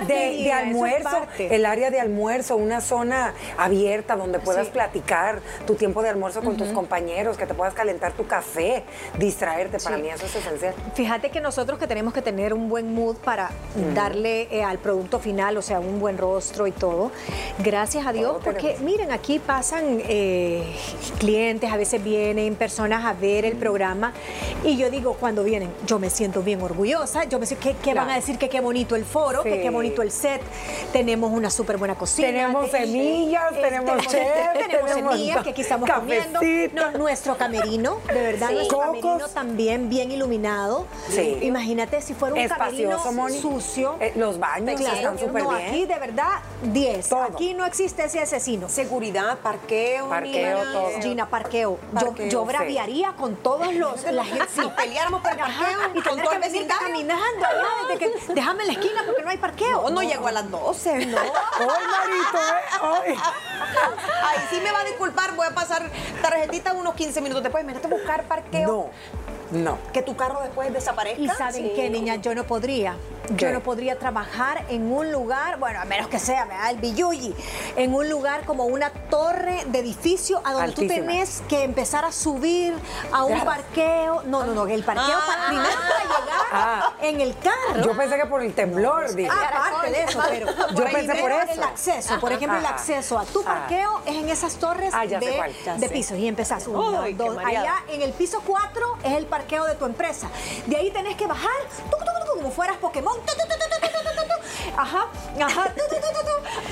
de- 0.08 0.51
almuerzo, 0.51 1.28
el 1.38 1.65
área 1.65 1.91
de 1.91 1.99
almuerzo, 1.99 2.56
una 2.56 2.82
zona 2.82 3.34
abierta 3.58 4.15
donde 4.15 4.39
puedas 4.39 4.67
platicar 4.69 5.41
tu 5.67 5.75
tiempo 5.75 6.01
de 6.01 6.10
almuerzo 6.10 6.41
con 6.41 6.58
tus 6.58 6.69
compañeros, 6.69 7.38
que 7.38 7.45
te 7.45 7.54
puedas 7.54 7.73
calentar 7.73 8.13
tu 8.13 8.28
café, 8.28 8.84
distraerte. 9.17 9.78
Para 9.80 9.97
mí 9.97 10.08
eso 10.10 10.25
es 10.25 10.36
esencial. 10.36 10.73
Fíjate 10.93 11.30
que 11.30 11.41
nosotros 11.41 11.80
que 11.80 11.88
tenemos 11.88 12.13
que 12.13 12.21
tener 12.21 12.54
un 12.54 12.69
buen 12.69 12.93
mood 12.93 13.17
para 13.17 13.49
darle 13.93 14.47
eh, 14.51 14.63
al 14.63 14.78
producto 14.80 15.04
final, 15.19 15.57
o 15.57 15.61
sea, 15.61 15.79
un 15.79 15.99
buen 15.99 16.17
rostro 16.17 16.67
y 16.67 16.71
todo. 16.71 17.11
Gracias 17.59 18.05
a 18.05 18.11
Dios, 18.13 18.33
Todo 18.33 18.39
porque 18.39 18.61
tenemos. 18.73 18.81
miren, 18.81 19.11
aquí 19.11 19.39
pasan 19.39 20.01
eh, 20.07 20.63
clientes, 21.19 21.71
a 21.71 21.77
veces 21.77 22.03
vienen 22.03 22.55
personas 22.55 23.05
a 23.05 23.13
ver 23.13 23.45
el 23.45 23.55
programa 23.57 24.13
y 24.63 24.77
yo 24.77 24.89
digo, 24.89 25.15
cuando 25.19 25.43
vienen, 25.43 25.69
yo 25.85 25.99
me 25.99 26.09
siento 26.09 26.41
bien 26.41 26.61
orgullosa, 26.61 27.23
yo 27.25 27.39
me 27.39 27.45
siento, 27.45 27.63
¿qué, 27.69 27.75
qué 27.83 27.93
van 27.93 28.09
a 28.09 28.15
decir? 28.15 28.37
Que 28.37 28.49
qué 28.49 28.59
bonito 28.61 28.95
el 28.95 29.05
foro, 29.05 29.43
que 29.43 29.61
qué 29.61 29.69
bonito 29.69 30.01
el 30.01 30.11
set, 30.11 30.41
tenemos 30.91 31.31
una 31.31 31.49
súper 31.49 31.77
buena 31.77 31.95
cocina. 31.95 32.27
Tenemos 32.27 32.71
te- 32.71 32.85
semillas, 32.85 33.51
este, 33.51 33.61
tenemos 33.61 33.97
chef, 34.07 34.11
tenemos 34.53 34.91
tenemos 34.91 35.13
semillas 35.15 35.43
que 35.43 35.49
aquí 35.51 35.61
estamos 35.61 35.89
comiendo. 35.89 36.39
cafecito. 36.39 36.91
No, 36.91 36.97
nuestro 36.97 37.37
camerino, 37.37 37.97
de 38.07 38.21
verdad, 38.21 38.49
Sí. 38.49 38.53
nuestro 38.55 38.77
Cocos. 38.77 38.99
camerino 39.01 39.27
también 39.29 39.89
bien 39.89 40.11
iluminado. 40.11 40.85
Sí. 41.09 41.37
Imagínate 41.41 42.01
si 42.01 42.13
fuera 42.13 42.33
un 42.35 42.41
Espacioso, 42.41 43.03
camerino 43.03 43.21
Moni. 43.23 43.37
sucio. 43.39 43.95
Eh, 43.99 44.13
los 44.15 44.39
baños 44.39 44.79
Claro, 44.79 44.94
están 44.97 45.19
súper 45.19 45.43
no, 45.43 45.49
bien. 45.49 45.67
aquí 45.67 45.86
de 45.86 45.99
verdad 45.99 46.39
10. 46.63 47.10
Todo. 47.10 47.23
Aquí 47.23 47.53
no 47.53 47.65
existe 47.65 48.05
ese 48.05 48.19
asesino. 48.21 48.69
Seguridad, 48.69 49.38
parqueo. 49.39 50.10
Parqueo, 50.10 50.63
todo. 50.71 50.89
Gina, 51.01 51.29
parqueo. 51.29 51.79
Yo- 51.93 52.05
Parqueo, 52.05 52.27
yo, 52.29 52.45
braviaría 52.45 53.13
con 53.13 53.36
todos 53.36 53.73
los. 53.73 54.03
La 54.12 54.23
gente, 54.25 54.45
Si 54.53 54.67
peleáramos 54.69 55.21
por 55.21 55.31
el 55.31 55.38
parqueo 55.38 55.79
y 55.93 56.01
con 56.01 56.17
todo 56.21 56.29
que 56.29 56.36
el 56.36 56.41
venir 56.41 56.62
vecindario. 56.67 56.88
caminando 56.88 57.45
que. 57.99 58.34
Déjame 58.34 58.62
en 58.63 58.67
la 58.67 58.73
esquina 58.73 59.03
porque 59.05 59.21
no 59.23 59.29
hay 59.29 59.38
parqueo. 59.38 59.81
No, 59.84 59.89
no 59.89 60.01
llego 60.03 60.27
a 60.27 60.31
las 60.31 60.49
12. 60.49 61.05
No. 61.08 61.17
¡Ay, 61.60 61.67
Marito! 61.88 62.38
eh! 62.38 62.81
¡Ay! 63.08 63.15
Ay, 64.23 64.38
sí 64.49 64.60
me 64.63 64.71
va 64.71 64.79
a 64.79 64.84
disculpar, 64.86 65.36
voy 65.36 65.47
a 65.47 65.51
pasar 65.55 65.89
tarjetita 66.21 66.73
unos 66.73 66.93
15 66.95 67.21
minutos 67.21 67.43
después. 67.43 67.63
Imagínate 67.63 67.88
buscar 67.88 68.23
parqueo. 68.23 68.67
No, 68.67 68.89
no. 69.51 69.77
Que 69.93 70.01
tu 70.01 70.15
carro 70.15 70.41
después 70.41 70.71
desaparezca. 70.73 71.21
Y 71.21 71.27
saben 71.29 71.63
Sí. 71.63 71.71
qué, 71.75 71.89
niña, 71.89 72.15
yo 72.15 72.34
no 72.36 72.43
podría. 72.45 72.95
Yo 73.31 73.49
no 73.51 73.62
podría 73.62 73.97
trabajar 73.97 74.65
en 74.69 74.91
un 74.91 75.12
lugar, 75.12 75.58
bueno, 75.58 75.81
a 75.81 75.86
menos 75.86 76.08
que 76.10 76.19
sea, 76.19 76.45
¿verdad? 76.45 76.69
El 76.69 76.77
Billuyi, 76.77 77.34
en 77.75 77.95
un 77.95 78.08
lugar 78.08 78.45
como 78.45 78.65
una 78.65 78.91
torre 78.91 79.63
de 79.65 79.79
edificio 79.79 80.41
a 80.43 80.53
donde 80.53 80.73
tú 80.73 80.86
tenés 80.88 81.41
que 81.49 81.63
empezar 81.63 82.05
a 82.05 82.12
subir 82.12 82.75
a 83.12 83.23
un 83.23 83.43
parqueo. 83.43 84.21
No, 84.25 84.43
no, 84.45 84.53
no, 84.53 84.67
el 84.67 84.84
parqueo 84.84 85.15
Ah. 85.17 85.23
para, 85.25 85.47
primero 85.47 85.69
para 85.75 86.03
llegar 86.03 86.45
Ah. 86.51 86.93
en 87.01 87.19
el 87.21 87.36
carro. 87.39 87.81
Yo 87.84 87.97
pensé 87.97 88.15
que 88.15 88.25
por 88.27 88.43
el 88.43 88.53
temblor, 88.53 89.12
dije. 89.15 89.29
Aparte 89.31 89.89
de 89.89 90.03
eso, 90.03 90.19
pero 90.29 90.47
Yo 90.75 90.84
pensé 90.86 91.15
por 91.15 91.31
eso. 91.31 91.51
El 91.53 91.63
acceso, 91.63 92.19
por 92.19 92.31
ejemplo, 92.31 92.60
el 92.60 92.65
acceso 92.67 93.17
a 93.17 93.25
tu 93.25 93.43
parqueo 93.43 94.01
es 94.05 94.15
en 94.17 94.29
esas 94.29 94.53
torres 94.55 94.93
Ah, 94.93 95.05
de, 95.08 95.89
pisos 95.89 96.17
y 96.19 96.27
empezás 96.27 96.67
uno, 96.67 97.03
dos. 97.15 97.38
Allá 97.43 97.75
en 97.89 98.03
el 98.03 98.12
piso 98.13 98.39
4 98.45 98.97
es 99.03 99.13
el 99.13 99.25
parqueo 99.25 99.35
parqueo 99.36 99.65
de 99.65 99.76
tu 99.76 99.86
empresa. 99.86 100.30
De 100.65 100.78
ahí 100.78 100.91
tenés 100.91 101.17
que 101.17 101.28
bajar 101.28 101.52
como 102.34 102.52
fueras 102.52 102.78
Pokémon. 102.78 103.17
Ajá, 104.78 105.08
ajá, 105.41 105.74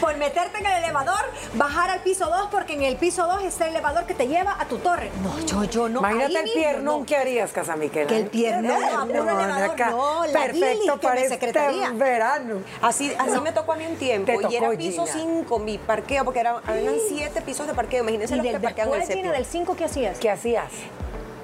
por 0.02 0.18
meterte 0.18 0.58
en 0.58 0.66
el 0.66 0.84
elevador, 0.84 1.22
bajar 1.54 1.90
al 1.90 2.02
piso 2.02 2.26
2 2.26 2.48
porque 2.52 2.74
en 2.74 2.84
el 2.84 2.98
piso 2.98 3.26
2 3.26 3.44
está 3.44 3.66
el 3.66 3.72
elevador 3.72 4.06
que 4.06 4.14
te 4.14 4.28
lleva 4.28 4.58
a 4.60 4.66
tu 4.66 4.78
torre. 4.78 5.10
No, 5.22 5.40
yo, 5.46 5.64
yo 5.66 5.90
no. 5.90 6.00
Imagínate 6.00 6.40
el 6.40 6.52
piernón 6.52 7.00
no. 7.02 7.06
que 7.06 7.16
harías, 7.16 7.52
Casa 7.52 7.76
Miquel. 7.76 8.08
Que 8.08 8.18
el 8.18 8.28
piernón, 8.28 8.80
no, 8.82 9.06
no, 9.06 9.24
elevador, 9.24 9.80
no 9.90 10.26
la 10.26 10.32
perfecto 10.34 11.00
para 11.00 11.22
que 11.22 11.30
secretaría. 11.30 11.86
Este 11.86 11.98
verano. 11.98 12.62
Así, 12.82 13.14
así 13.18 13.40
me 13.42 13.52
tocó 13.52 13.74
a 13.74 13.76
mí 13.76 13.86
un 13.86 13.96
tiempo 13.96 14.32
y 14.50 14.56
era 14.56 14.70
piso 14.72 15.06
5 15.06 15.60
mi 15.60 15.78
parqueo 15.78 16.26
porque 16.26 16.40
eran 16.40 16.58
7 16.66 17.42
pisos 17.42 17.68
de 17.68 17.74
parqueo. 17.74 18.02
Imagínense 18.02 18.34
y 18.34 18.38
los 18.38 18.44
del, 18.46 18.56
que 18.56 18.60
parquean 18.60 18.88
en 18.90 19.02
el 19.02 19.08
séptimo. 19.08 19.32
del 19.32 19.46
5 19.46 19.76
qué 19.78 19.86
hacías? 19.86 20.20
¿Qué 20.20 20.30
hacías? 20.30 20.72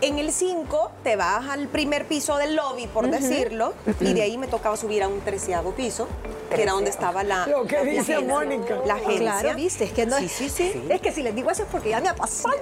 En 0.02 0.18
el 0.18 0.32
5 0.32 0.92
te 1.04 1.18
vas 1.18 1.50
al 1.50 1.68
primer 1.68 2.06
piso 2.06 2.38
del 2.38 2.56
lobby, 2.56 2.88
por 2.88 3.10
decirlo, 3.10 3.74
y 4.00 4.14
de 4.14 4.22
ahí 4.22 4.38
me 4.38 4.48
tocaba 4.48 4.78
subir 4.78 5.04
a 5.04 5.10
un 5.10 5.20
treceavo 5.20 5.74
piso, 5.74 6.08
que 6.56 6.64
era 6.64 6.72
donde 6.72 6.90
estaba 6.90 7.24
la, 7.24 7.46
Lo 7.48 7.66
que 7.66 7.76
la 7.76 7.84
dice 7.84 8.14
agencia. 8.16 8.22
Mónica. 8.22 8.76
La 8.86 8.94
agencia. 8.96 9.40
Claro, 9.42 9.56
viste, 9.56 9.84
es 9.84 9.92
que 9.92 10.06
no 10.06 10.18
Sí, 10.20 10.30
sí, 10.30 10.50
sí. 10.50 10.86
Es 10.90 11.02
que 11.02 11.12
si 11.12 11.22
les 11.22 11.36
digo 11.36 11.52
eso 11.52 11.64
es 11.64 11.70
porque 11.70 11.90
ya 11.90 12.00
me 12.00 12.08
ha 12.08 12.16
pasado. 12.16 12.56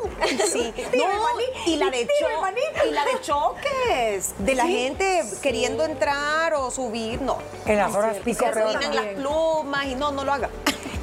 Sí, 0.51 0.73
no, 0.97 1.05
y 1.67 1.75
la 1.75 1.91
de 1.91 2.07
y 2.87 2.91
la 2.91 3.05
de 3.05 3.21
choques, 3.21 4.33
de 4.39 4.55
la 4.55 4.63
Sí, 4.63 4.71
gente 4.73 5.23
queriendo 5.41 5.85
entrar 5.85 6.55
o 6.55 6.71
subir, 6.71 7.21
no. 7.21 7.37
En 7.67 7.77
las 7.77 7.93
horas 7.93 8.17
pico 8.17 8.39
Se 8.39 8.45
arruinan 8.47 8.95
las 8.95 9.05
plumas 9.15 9.85
y 9.85 9.93
no, 9.95 10.11
no 10.11 10.23
lo 10.25 10.33
haga. 10.33 10.49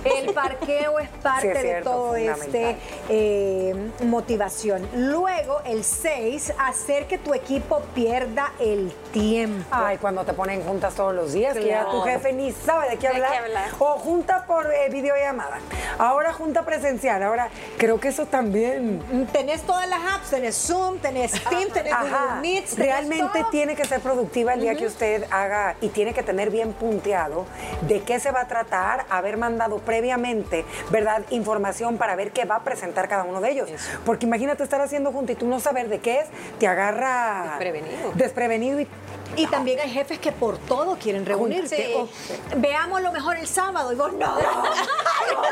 El 0.04 0.32
parqueo 0.34 0.98
es 0.98 1.08
parte 1.22 1.52
Sí, 1.52 1.58
es 1.58 1.62
de 1.62 1.82
todo 1.82 2.14
este 2.16 2.76
eh, 3.08 3.74
motivación. 4.04 4.86
Luego, 4.94 5.60
el 5.64 5.84
6, 5.84 6.52
hacer 6.58 7.06
que 7.06 7.18
tu 7.18 7.34
equipo 7.34 7.80
pierda 7.94 8.52
el 8.58 8.92
tiempo. 9.12 9.64
Ay, 9.70 9.98
cuando 9.98 10.24
te 10.24 10.32
ponen 10.32 10.62
juntas 10.62 10.94
todos 10.94 11.14
los 11.14 11.32
días, 11.32 11.54
que 11.56 11.66
ya 11.66 11.84
tu 11.84 12.02
Claro. 12.02 12.02
jefe 12.04 12.32
ni 12.32 12.52
sabe 12.52 12.90
de 12.90 12.96
qué 12.96 13.08
¿De 13.08 13.14
qué 13.14 13.24
hablar. 13.24 13.70
O 13.78 13.98
junta 13.98 14.44
por 14.46 14.66
eh, 14.72 14.88
videollamada. 14.90 15.58
Ahora 15.98 16.32
junta 16.32 16.64
presencial. 16.64 17.22
Ahora 17.22 17.48
creo 17.78 18.00
que 18.00 18.08
eso 18.08 18.26
también. 18.26 19.02
Tenés 19.32 19.62
todas 19.62 19.88
las 19.88 20.00
apps, 20.00 20.30
tenés 20.30 20.56
Zoom, 20.56 20.98
tenés 20.98 21.32
Teams, 21.44 21.72
tenés 21.72 21.92
Ajá. 21.92 22.04
Google 22.04 22.40
Meets, 22.40 22.70
tenés 22.74 22.86
Realmente 22.86 23.38
todo. 23.40 23.50
tiene 23.50 23.76
que 23.76 23.84
ser 23.84 24.00
productiva 24.00 24.54
el 24.54 24.60
día 24.60 24.74
que 24.74 24.86
usted 24.86 25.24
haga 25.30 25.76
y 25.80 25.88
tiene 25.88 26.12
que 26.14 26.22
tener 26.22 26.50
bien 26.50 26.72
punteado 26.72 27.46
de 27.82 28.02
qué 28.02 28.18
se 28.20 28.30
va 28.32 28.42
a 28.42 28.48
tratar, 28.48 29.06
haber 29.10 29.36
mandado 29.36 29.78
previamente, 29.94 30.64
¿verdad? 30.90 31.22
Información 31.30 31.98
para 31.98 32.16
ver 32.16 32.32
qué 32.32 32.44
va 32.44 32.56
a 32.56 32.64
presentar 32.64 33.06
cada 33.08 33.22
uno 33.22 33.40
de 33.40 33.52
ellos. 33.52 33.70
Porque 34.04 34.26
imagínate 34.26 34.64
estar 34.64 34.80
haciendo 34.80 35.12
junto 35.12 35.30
y 35.30 35.36
tú 35.36 35.46
no 35.46 35.60
saber 35.60 35.88
de 35.88 36.00
qué 36.00 36.18
es, 36.18 36.26
te 36.58 36.66
agarra 36.66 37.44
Desprevenido. 37.50 38.12
desprevenido 38.16 38.80
y 38.80 38.88
Y 39.36 39.46
también 39.46 39.80
hay 39.80 39.90
jefes 39.90 40.18
que 40.18 40.32
por 40.32 40.58
todo 40.58 40.96
quieren 40.96 41.26
reunirse. 41.26 41.76
Sí. 41.76 41.94
O, 41.96 42.08
veamos 42.56 43.02
lo 43.02 43.12
mejor 43.12 43.36
el 43.36 43.46
sábado. 43.46 43.92
Y 43.92 43.96
vos, 43.96 44.12
no, 44.12 44.36
no, 44.36 45.42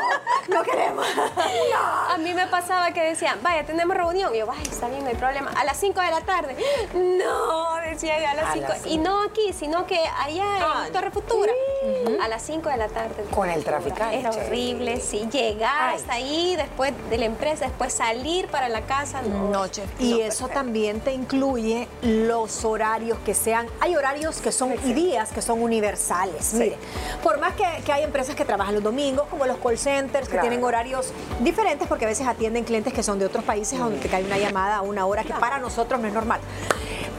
no 0.49 0.63
queremos. 0.63 1.05
A 2.09 2.17
mí 2.17 2.33
me 2.33 2.47
pasaba 2.47 2.91
que 2.91 3.01
decían, 3.01 3.39
vaya, 3.41 3.65
tenemos 3.65 3.95
reunión. 3.95 4.33
Y 4.35 4.39
yo, 4.39 4.45
vaya, 4.45 4.61
está 4.63 4.87
bien, 4.87 5.03
no 5.03 5.09
hay 5.09 5.15
problema. 5.15 5.51
A 5.55 5.63
las 5.63 5.77
5 5.77 5.99
de 6.01 6.11
la 6.11 6.21
tarde. 6.21 6.55
No, 6.93 7.75
decían 7.89 8.23
a 8.25 8.33
las 8.35 8.45
A 8.49 8.53
5. 8.53 8.67
las 8.69 8.85
Y 8.85 8.97
no 8.97 9.23
aquí, 9.23 9.53
sino 9.53 9.85
que 9.85 9.99
allá 10.19 10.43
Ah, 10.61 10.83
en 10.87 10.93
Torre 10.93 11.11
Futura. 11.11 11.51
A 12.21 12.27
las 12.27 12.41
5 12.43 12.69
de 12.69 12.77
la 12.77 12.87
tarde. 12.87 13.25
Con 13.33 13.49
el 13.49 13.63
traficante. 13.63 14.19
Era 14.19 14.29
horrible, 14.31 14.99
sí. 14.99 15.27
Llegar 15.31 15.89
Ay. 15.89 15.95
hasta 15.97 16.13
ahí, 16.13 16.55
después 16.55 16.93
de 17.09 17.17
la 17.17 17.25
empresa, 17.25 17.65
después 17.65 17.93
salir 17.93 18.47
para 18.47 18.69
la 18.69 18.81
casa. 18.81 19.21
No, 19.21 19.65
Y 19.99 20.21
eso 20.21 20.47
también 20.47 21.01
te 21.01 21.13
incluye 21.13 21.87
los 22.01 22.63
horarios 22.65 23.17
que 23.25 23.33
sean, 23.33 23.67
hay 23.79 23.95
horarios 23.95 24.39
que 24.41 24.51
son 24.51 24.73
y 24.85 24.93
días 24.93 25.31
que 25.31 25.41
son 25.41 25.61
universales. 25.61 26.53
Mire, 26.53 26.77
por 27.21 27.39
más 27.39 27.53
que, 27.53 27.63
que 27.85 27.91
hay 27.91 28.03
empresas 28.03 28.35
que 28.35 28.45
trabajan 28.45 28.73
los 28.75 28.83
domingos, 28.83 29.27
como 29.29 29.45
los 29.45 29.57
call 29.57 29.77
centers, 29.77 30.27
que 30.27 30.33
Claro. 30.33 30.47
tienen 30.47 30.63
horarios 30.63 31.11
diferentes, 31.41 31.87
porque 31.87 32.05
a 32.05 32.07
veces 32.07 32.25
atienden 32.27 32.63
clientes 32.63 32.93
que 32.93 33.03
son 33.03 33.19
de 33.19 33.25
otros 33.25 33.43
países, 33.43 33.77
donde 33.79 33.99
te 33.99 34.07
cae 34.09 34.23
una 34.23 34.37
llamada 34.37 34.77
a 34.77 34.81
una 34.81 35.05
hora 35.05 35.23
que 35.23 35.33
para 35.33 35.59
nosotros 35.59 35.99
no 35.99 36.07
es 36.07 36.13
normal. 36.13 36.39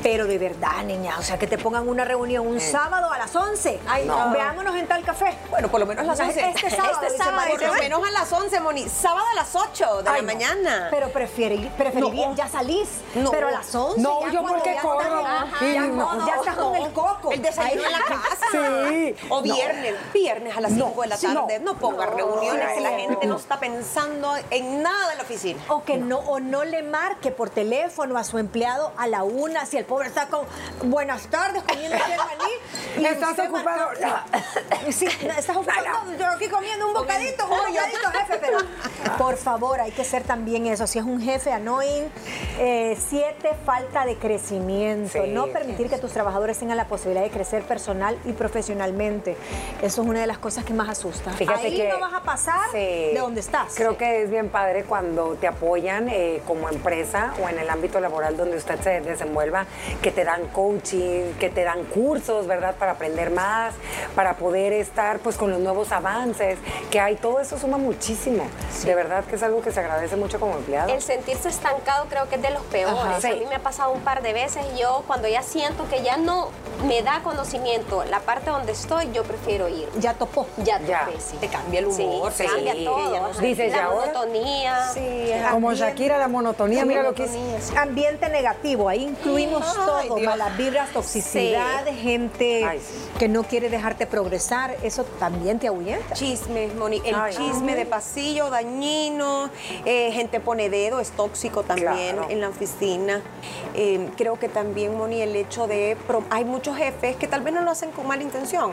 Pero 0.05 0.27
de 0.27 0.37
verdad, 0.37 0.85
niña, 0.85 1.17
o 1.19 1.23
sea, 1.23 1.39
que 1.39 1.47
te 1.47 1.57
pongan 1.57 1.89
una 1.89 2.05
reunión 2.05 2.47
un 2.47 2.61
sábado 2.61 3.11
a 3.11 3.17
las 3.17 3.35
11. 3.35 3.81
Ay, 3.89 4.05
No. 4.05 4.31
veámonos 4.33 4.77
en 4.77 4.87
tal 4.87 5.03
café. 5.03 5.35
Bueno, 5.49 5.69
por 5.69 5.81
lo 5.81 5.87
menos 5.87 6.05
a 6.05 6.07
las 6.09 6.15
O 6.15 6.17
sea, 6.19 6.27
11. 6.27 6.41
Este 6.51 6.71
sábado, 6.77 6.99
Este 7.07 7.17
sábado, 7.17 7.49
por 7.51 7.63
lo 7.63 7.73
menos 7.73 8.07
a 8.07 8.11
las 8.11 8.31
11, 8.31 8.61
Moni. 8.61 8.87
Sábado 8.87 9.25
a 9.33 9.35
las 9.35 9.57
8 9.57 10.03
de 10.03 10.11
Ay, 10.11 10.17
la 10.17 10.21
no. 10.21 10.27
mañana. 10.27 10.89
Pero 10.91 11.09
prefiere, 11.09 11.71
preferiría, 11.79 12.29
No. 12.29 12.35
ya 12.35 12.49
salís, 12.49 12.87
No. 13.15 13.31
pero 13.31 13.49
a 13.49 13.53
las 13.53 13.75
11. 13.75 13.99
No, 14.03 14.21
ya 14.27 14.31
yo 14.33 14.43
porque 14.47 14.77
corro. 14.83 15.23
ya, 15.63 15.81
no. 15.87 16.27
ya 16.27 16.35
estás 16.35 16.55
con 16.57 16.77
el 16.77 16.93
coco. 16.93 17.33
El 17.33 17.41
desayuno 17.41 17.87
en 17.87 17.93
la 17.93 18.01
casa. 18.01 18.47
Sí. 18.53 19.17
O 19.31 19.41
viernes, 19.41 19.95
viernes 20.13 20.55
a 20.55 20.61
las 20.61 20.73
5 20.73 21.01
de 21.01 21.09
la 21.09 21.17
sí, 21.17 21.27
tarde. 21.33 21.61
No, 21.61 21.77
ponga 21.79 22.05
reuniones 22.05 22.75
que 22.75 22.81
la 22.83 22.91
gente 22.91 23.27
no 23.27 23.37
está 23.37 23.59
pensando 23.59 24.35
en 24.51 24.83
nada 24.83 25.13
en 25.13 25.17
la 25.17 25.25
oficina. 25.25 25.63
O 25.69 25.83
que 25.83 25.97
no, 25.97 26.19
o 26.19 26.41
no 26.41 26.63
le 26.65 26.83
marque 26.83 27.31
por 27.31 27.49
teléfono 27.49 28.19
a 28.19 28.25
su 28.25 28.37
empleado 28.37 28.93
a 28.99 29.07
la 29.07 29.23
una, 29.23 29.65
si 29.65 29.79
el 29.79 29.87
pobre 29.95 30.09
está 30.09 30.27
con 30.27 30.45
buenas 30.91 31.29
tardes 31.29 31.63
comiendo 31.63 31.95
el 31.95 32.01
maní. 32.01 32.53
y 32.99 33.05
¿Estás 33.05 33.39
ocupado? 33.39 33.91
Sí, 34.91 35.07
estás 35.37 35.57
ocupado. 35.57 35.85
Yo 36.19 36.27
aquí 36.27 36.49
comiendo 36.49 36.89
un 36.89 36.95
bocadito, 36.95 37.45
un 37.45 37.51
bocadito, 37.51 38.11
jefe, 38.13 38.39
pero 38.41 38.59
por 39.17 39.37
favor, 39.37 39.81
hay 39.81 39.93
que 39.93 40.05
ser 40.05 40.25
también 40.25 40.67
eso. 40.67 40.87
Si 40.87 40.99
es 40.99 41.05
un 41.05 41.21
jefe 41.21 41.53
annoying, 41.53 42.11
eh, 42.59 42.99
siete, 43.09 43.51
falta 43.65 44.05
de 44.05 44.17
crecimiento. 44.17 45.23
Sí, 45.23 45.31
no 45.31 45.47
permitir 45.47 45.89
que 45.89 45.99
tus 45.99 46.13
trabajadores 46.13 46.59
tengan 46.59 46.77
la 46.77 46.87
posibilidad 46.87 47.23
de 47.23 47.31
crecer 47.31 47.63
personal 47.63 48.19
y 48.25 48.33
profesionalmente. 48.33 49.37
Eso 49.81 50.03
es 50.03 50.09
una 50.09 50.21
de 50.21 50.27
las 50.27 50.39
cosas 50.39 50.65
que 50.65 50.75
más 50.75 50.89
asusta. 50.89 51.31
Fíjate 51.31 51.69
Ahí 51.69 51.77
que 51.77 51.89
no 51.89 52.01
vas 52.01 52.15
a 52.15 52.23
pasar 52.23 52.71
sí, 52.73 52.79
de 52.79 53.19
donde 53.19 53.41
estás. 53.41 53.75
Creo 53.75 53.97
que 53.97 54.23
es 54.23 54.31
bien 54.31 54.49
padre 54.51 54.85
cuando 54.85 55.37
te 55.37 55.47
apoyan 55.47 56.09
eh, 56.09 56.43
como 56.47 56.69
empresa 56.69 57.33
o 57.43 57.49
en 57.49 57.59
el 57.59 57.71
ámbito 57.71 58.01
laboral 58.01 58.37
donde 58.37 58.57
usted 58.57 58.81
se 58.81 59.01
desenvuelva, 59.01 59.67
que 60.03 60.11
te 60.11 60.25
dan 60.25 60.47
coaching, 60.49 61.33
que 61.39 61.51
te 61.51 61.65
dan 61.65 61.85
cursos, 61.85 62.47
¿verdad? 62.47 62.75
Para 62.77 62.93
aprender 62.93 63.31
más, 63.31 63.75
para 64.15 64.37
poder 64.37 64.73
estar 64.73 65.19
pues 65.21 65.37
con 65.37 65.51
los 65.51 65.61
nuevos 65.61 65.93
avances 65.93 66.59
que 66.91 67.01
hay. 67.01 67.17
Todo 67.17 67.41
eso 67.41 67.59
suma 67.59 67.79
muchísimo. 67.79 68.45
De 68.85 68.95
verdad 68.95 69.25
que 69.25 69.37
es 69.37 69.43
algo 69.43 69.61
que 69.63 69.73
se 69.73 69.81
agradece 69.81 70.17
mucho 70.17 70.39
como 70.41 70.55
empleado. 70.57 70.93
El 70.93 71.03
sentirse 71.03 71.49
estancado 71.49 72.07
creo 72.09 72.29
que 72.29 72.37
es 72.37 72.43
de 72.43 72.51
los 72.51 72.63
peores. 72.65 72.99
Ajá. 72.99 73.21
Sí. 73.21 73.29
A 73.29 73.35
mí 73.37 73.45
me 73.49 73.57
ha 73.57 73.61
pasado 73.63 73.93
un 73.93 74.01
par 74.01 74.23
de 74.23 74.33
veces. 74.33 74.65
Yo 74.79 75.05
cuando 75.07 75.29
ya 75.29 75.43
siento 75.43 75.89
que 75.89 76.03
ya 76.03 76.17
no 76.17 76.49
me 76.87 77.03
da 77.03 77.21
conocimiento 77.23 78.05
la 78.05 78.21
parte 78.21 78.51
donde 78.51 78.73
estoy, 78.73 79.11
yo 79.13 79.23
prefiero 79.25 79.69
ir. 79.69 79.89
Ya 79.99 80.15
topó. 80.15 80.47
Ya, 80.59 80.81
Ya. 80.81 81.05
topé, 81.07 81.21
sí. 81.21 81.37
Te 81.39 81.49
cambia 81.49 81.81
el 81.81 81.87
humor, 81.87 82.33
Sí, 82.33 82.45
te 82.45 82.47
cambia 82.51 82.75
sí. 82.75 82.85
todo. 82.85 83.13
Ya 83.15 83.27
ajá. 83.27 83.41
Dices, 83.41 83.73
¿y 83.73 83.77
la 83.77 83.85
ahora? 83.85 84.07
monotonía. 84.13 84.89
Sí, 84.93 85.33
como 85.51 85.73
Shakira, 85.73 86.19
la 86.19 86.29
monotonía, 86.29 86.85
mira 86.85 87.03
lo 87.03 87.15
que. 87.15 87.23
Monotonía, 87.27 87.61
sí. 87.61 87.75
Ambiente 87.77 88.29
negativo, 88.29 88.89
ahí 88.89 89.03
incluimos 89.05 89.64
Ay, 89.67 90.09
todo, 90.09 90.17
Dios. 90.17 90.27
malas 90.31 90.57
vibras, 90.57 90.91
toxicidad, 90.91 91.85
gente 92.01 92.65
Ay, 92.65 92.79
sí. 92.81 93.09
que 93.19 93.29
no 93.29 93.43
quiere 93.45 93.69
dejarte 93.71 94.07
progresar, 94.07 94.77
eso 94.83 95.05
también 95.19 95.59
te 95.59 95.69
ahuyenta. 95.69 96.15
Chismes, 96.15 96.75
Moni. 96.75 97.01
El 97.05 97.15
Ay, 97.15 97.35
chisme 97.35 97.75
de 97.75 97.87
pasillo, 97.87 98.51
dañino. 98.51 99.51
eh, 99.85 100.11
gente 100.13 100.41
pone 100.41 100.71
dedo, 100.71 101.01
es 101.01 101.11
tóxico 101.13 101.63
también 101.63 102.17
Claro. 102.17 102.27
en 102.31 102.41
la 102.41 102.49
oficina. 102.49 103.23
Eh, 103.75 104.09
creo 104.17 104.39
que 104.39 104.49
también, 104.49 104.97
Moni, 104.97 105.21
el 105.21 105.35
hecho 105.37 105.67
de. 105.67 105.97
Hay 106.31 106.45
muchos 106.45 106.77
jefes 106.77 107.17
que 107.17 107.27
tal 107.27 107.43
vez 107.43 107.53
no 107.55 107.61
lo 107.63 107.71
hacen 107.71 107.91
con 107.91 108.07
mala 108.07 108.23
intención. 108.23 108.73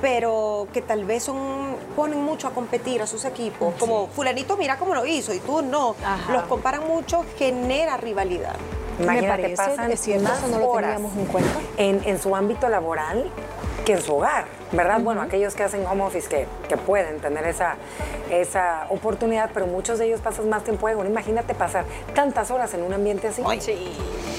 Pero 0.00 0.66
que 0.72 0.82
tal 0.82 1.04
vez 1.04 1.22
son, 1.22 1.76
ponen 1.94 2.20
mucho 2.20 2.48
a 2.48 2.50
competir 2.50 3.00
a 3.02 3.06
sus 3.06 3.24
equipos. 3.24 3.72
Como 3.78 4.08
fulanito, 4.08 4.56
mira 4.56 4.76
cómo 4.76 4.94
lo 4.94 5.06
hizo 5.06 5.32
y 5.32 5.38
tú 5.38 5.62
no. 5.62 5.94
Ajá. 6.04 6.32
Los 6.32 6.42
comparan 6.44 6.86
mucho, 6.88 7.24
genera 7.38 7.96
rivalidad. 7.98 8.56
Imagínate, 9.00 9.48
Me 9.48 9.56
parece, 9.56 9.76
pasan 9.76 9.90
es 9.92 10.00
cierto, 10.00 10.24
más 10.24 10.38
eso 10.38 10.48
no 10.48 10.58
lo 10.58 10.68
horas 10.68 11.00
en 11.00 11.26
cuenta. 11.26 11.50
En, 11.76 12.02
en 12.04 12.18
su 12.18 12.34
ámbito 12.36 12.68
laboral 12.68 13.30
que 13.84 13.94
en 13.94 14.02
su 14.02 14.14
hogar, 14.14 14.44
¿verdad? 14.70 15.00
Bueno, 15.00 15.22
aquellos 15.22 15.54
que 15.54 15.64
hacen 15.64 15.84
home 15.86 16.04
office 16.04 16.28
que, 16.28 16.46
que 16.68 16.76
pueden 16.76 17.18
tener 17.20 17.44
esa, 17.46 17.76
esa 18.30 18.86
oportunidad, 18.90 19.50
pero 19.52 19.66
muchos 19.66 19.98
de 19.98 20.06
ellos 20.06 20.20
pasan 20.20 20.48
más 20.48 20.62
tiempo 20.62 20.88
en 20.88 20.98
uno. 20.98 21.08
Imagínate 21.08 21.54
pasar 21.54 21.84
tantas 22.14 22.50
horas 22.50 22.72
en 22.74 22.82
un 22.82 22.92
ambiente 22.92 23.28
así. 23.28 23.42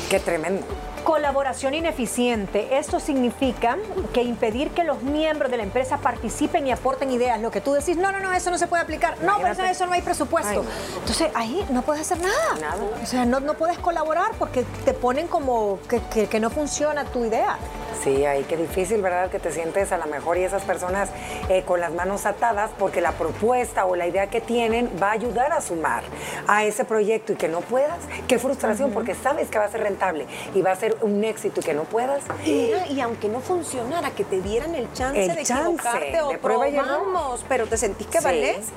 Qué 0.10 0.20
tremendo. 0.20 0.66
Colaboración 1.04 1.74
ineficiente. 1.74 2.78
Esto 2.78 3.00
significa 3.00 3.78
que 4.13 4.24
impedir 4.24 4.70
que 4.72 4.84
los 4.84 5.02
miembros 5.02 5.52
de 5.52 5.58
la 5.58 5.63
empresa 5.63 5.98
participen 5.98 6.66
y 6.68 6.72
aporten 6.72 7.12
ideas. 7.12 7.42
Lo 7.42 7.52
que 7.52 7.60
tú 7.62 7.74
decís, 7.74 7.98
no, 7.98 8.12
no, 8.12 8.20
no, 8.20 8.32
eso 8.32 8.50
no 8.52 8.58
se 8.58 8.68
puede 8.68 8.84
aplicar. 8.84 9.18
No, 9.22 9.38
pero 9.42 9.63
eso, 9.66 9.86
no 9.86 9.94
hay 9.94 10.02
presupuesto. 10.02 10.62
Ay. 10.62 10.68
Entonces 11.00 11.30
ahí 11.36 11.66
no 11.70 11.82
puedes 11.82 12.02
hacer 12.02 12.20
nada. 12.22 12.56
Nada. 12.62 12.78
O 13.02 13.06
sea, 13.06 13.26
no, 13.26 13.39
no 13.42 13.56
puedes 13.56 13.78
colaborar 13.80 14.32
porque 14.39 14.63
te 14.86 14.94
ponen 14.94 15.28
como 15.28 15.80
que, 15.89 16.00
que- 16.13 16.28
que 16.28 16.39
no 16.39 16.50
funciona 16.50 17.04
tu 17.06 17.26
idea. 17.26 17.58
Sí, 18.02 18.26
ahí 18.26 18.44
qué 18.48 18.58
difícil, 18.58 19.02
¿verdad? 19.02 19.30
Que 19.30 19.40
te 19.40 19.52
sientes 19.52 19.92
a 19.92 19.98
lo 19.98 20.06
mejor 20.08 20.38
y 20.38 20.44
esas 20.44 20.64
personas 20.64 21.10
eh, 21.50 21.64
con 21.64 21.80
las 21.80 21.92
manos 21.94 22.26
atadas 22.26 22.72
porque 22.78 23.02
la 23.02 23.12
propuesta 23.14 23.86
o 23.86 23.96
la 23.96 24.08
idea 24.08 24.28
que 24.28 24.42
tienen 24.42 24.90
va 25.02 25.10
a 25.10 25.12
ayudar 25.14 25.52
a 25.54 25.62
sumar 25.62 26.04
a 26.48 26.64
ese 26.66 26.86
proyecto 26.86 27.34
y 27.34 27.36
que 27.36 27.48
no 27.48 27.62
puedas. 27.62 28.00
Qué 28.28 28.40
frustración 28.40 28.92
porque 28.92 29.16
sabes 29.16 29.50
que 29.50 29.58
va 29.60 29.66
a 29.66 29.70
ser 29.70 29.82
rentable 29.82 30.26
y 30.54 30.62
va 30.62 30.72
a 30.72 30.76
ser 30.76 30.98
un 31.02 31.24
éxito 31.24 31.62
y 31.62 31.64
que 31.64 31.74
no 31.74 31.84
puedas. 31.84 32.24
Y, 32.46 32.72
y 32.90 33.02
aunque 33.02 33.30
no 33.30 33.40
funcionara, 33.40 34.12
que 34.12 34.24
te 34.24 34.42
dieran 34.42 34.76
el 34.76 34.92
chance 34.94 35.24
El 35.24 35.36
de 35.36 35.44
chance, 35.44 35.62
equivocarte 35.64 36.22
o 36.22 36.30
de 36.30 36.34
error. 36.36 36.40
probamos, 36.42 37.46
pero 37.48 37.68
te 37.68 37.78
sentís 37.78 38.08
que 38.08 38.20
Sí. 38.20 38.24
valés. 38.24 38.68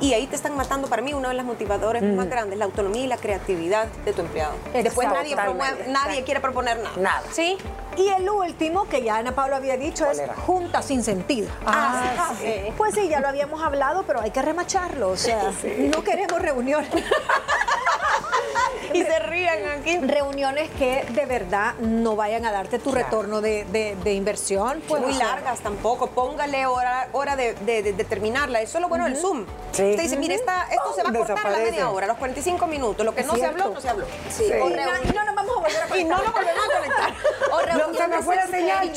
Y 0.00 0.14
ahí 0.14 0.26
te 0.26 0.34
están 0.36 0.56
matando 0.56 0.88
para 0.88 1.02
mí 1.02 1.12
una 1.12 1.28
de 1.28 1.34
las 1.34 1.44
motivadores 1.44 2.02
más 2.02 2.28
grandes, 2.28 2.58
la 2.58 2.64
autonomía 2.64 3.02
y 3.02 3.06
la 3.06 3.18
creatividad 3.18 3.86
de 4.04 4.12
tu 4.12 4.22
empleado. 4.22 4.54
Después 4.72 5.08
nadie, 5.08 5.36
promueve- 5.36 5.86
nadie 5.88 6.24
quiere 6.24 6.40
proponer 6.40 6.78
nada. 6.78 6.96
Nada. 6.96 7.22
¿Sí? 7.32 7.58
Y 7.96 8.08
el 8.08 8.28
último, 8.30 8.88
que 8.88 9.02
ya 9.02 9.16
Ana 9.16 9.32
Paula 9.34 9.56
había 9.56 9.76
dicho, 9.76 10.04
¿Cuál 10.04 10.16
es 10.16 10.22
era? 10.22 10.34
junta 10.34 10.80
sin 10.80 11.04
sentido. 11.04 11.50
Ah, 11.66 12.32
sí. 12.40 12.72
Pues 12.78 12.94
sí, 12.94 13.08
ya 13.08 13.20
lo 13.20 13.28
habíamos 13.28 13.62
hablado, 13.62 14.04
pero 14.06 14.20
hay 14.20 14.30
que 14.30 14.40
remacharlo. 14.40 15.08
O 15.10 15.16
sea, 15.16 15.52
no 15.94 16.02
queremos 16.02 16.40
reuniones. 16.40 16.88
Y 18.94 19.02
se 19.02 19.18
ríen 19.20 19.68
aquí. 19.78 19.98
reuniones 19.98 20.68
que 20.78 21.04
de 21.10 21.26
verdad 21.26 21.74
no 21.80 22.16
vayan 22.16 22.44
a 22.46 22.52
darte 22.52 22.78
tu 22.78 22.92
retorno 22.92 23.40
de, 23.40 23.64
de- 23.66 23.96
de 24.02 24.12
inversión. 24.14 24.82
Pues, 24.88 25.02
muy 25.02 25.12
largas 25.14 25.60
tampoco. 25.60 26.08
Póngale 26.08 26.66
hora, 26.66 27.08
hora 27.12 27.36
de, 27.36 27.54
de-. 27.54 27.90
Eso 28.60 28.78
es 28.78 28.82
lo 28.82 28.88
bueno 28.88 29.04
del 29.04 29.16
Zoom. 29.16 29.46
Sí. 29.72 29.90
Usted 29.90 29.98
dice, 30.02 30.16
mire, 30.16 30.34
esta- 30.34 30.64
esto 30.70 30.92
se 30.94 31.02
va 31.02 31.10
a 31.10 31.12
cortar 31.12 31.38
a 31.38 31.42
la 31.42 31.48
Desaparece. 31.50 31.70
media 31.70 31.90
hora, 31.90 32.06
los 32.06 32.16
45 32.18 32.66
minutos. 32.66 33.04
Lo 33.06 33.14
que 33.14 33.20
Es 33.22 33.26
no 33.26 33.34
se 33.36 33.46
habló, 33.46 33.70
no 33.70 33.80
se 33.80 33.88
habló. 33.88 34.04
Sí. 34.28 34.44
Sí. 34.48 34.52
Y, 34.52 34.58
no, 34.58 34.68
y 34.68 35.12
no 35.14 35.24
nos 35.24 35.34
vamos 35.34 35.56
a 35.56 35.60
volver 35.60 35.76
a 35.82 35.86
Y 35.86 35.88
conectar. 35.88 36.08
no 36.08 36.22
nos 36.24 36.32
volvemos 36.32 36.64
a 36.64 36.78
conectar. 36.78 37.14
O 37.52 37.58
reuniones 37.62 38.26
la 38.26 38.46
señal. 38.46 38.92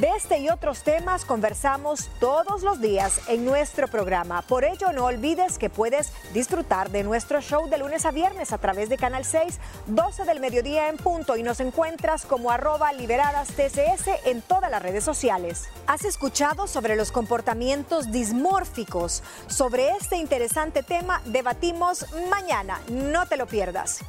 De 0.00 0.08
este 0.16 0.38
y 0.38 0.48
otros 0.48 0.82
temas 0.82 1.26
conversamos 1.26 2.08
todos 2.20 2.62
los 2.62 2.80
días 2.80 3.20
en 3.28 3.44
nuestro 3.44 3.86
programa. 3.86 4.40
Por 4.40 4.64
ello, 4.64 4.94
no 4.94 5.04
olvides 5.04 5.58
que 5.58 5.68
puedes 5.68 6.10
disfrutar 6.32 6.90
de 6.90 7.04
nuestro 7.04 7.42
show 7.42 7.68
de 7.68 7.76
lunes 7.76 8.06
a 8.06 8.10
viernes 8.10 8.54
a 8.54 8.56
través 8.56 8.88
de 8.88 8.96
Canal 8.96 9.26
6, 9.26 9.60
12 9.88 10.24
del 10.24 10.40
mediodía 10.40 10.88
en 10.88 10.96
punto 10.96 11.36
y 11.36 11.42
nos 11.42 11.60
encuentras 11.60 12.24
como 12.24 12.50
arroba 12.50 12.94
liberadas 12.94 13.48
TCS 13.48 14.24
en 14.24 14.40
todas 14.40 14.70
las 14.70 14.80
redes 14.80 15.04
sociales. 15.04 15.68
¿Has 15.86 16.06
escuchado 16.06 16.66
sobre 16.66 16.96
los 16.96 17.12
comportamientos 17.12 18.10
dismórficos? 18.10 19.22
Sobre 19.48 19.90
este 19.90 20.16
interesante 20.16 20.82
tema 20.82 21.20
debatimos 21.26 22.06
mañana. 22.30 22.80
No 22.88 23.26
te 23.26 23.36
lo 23.36 23.46
pierdas. 23.46 24.00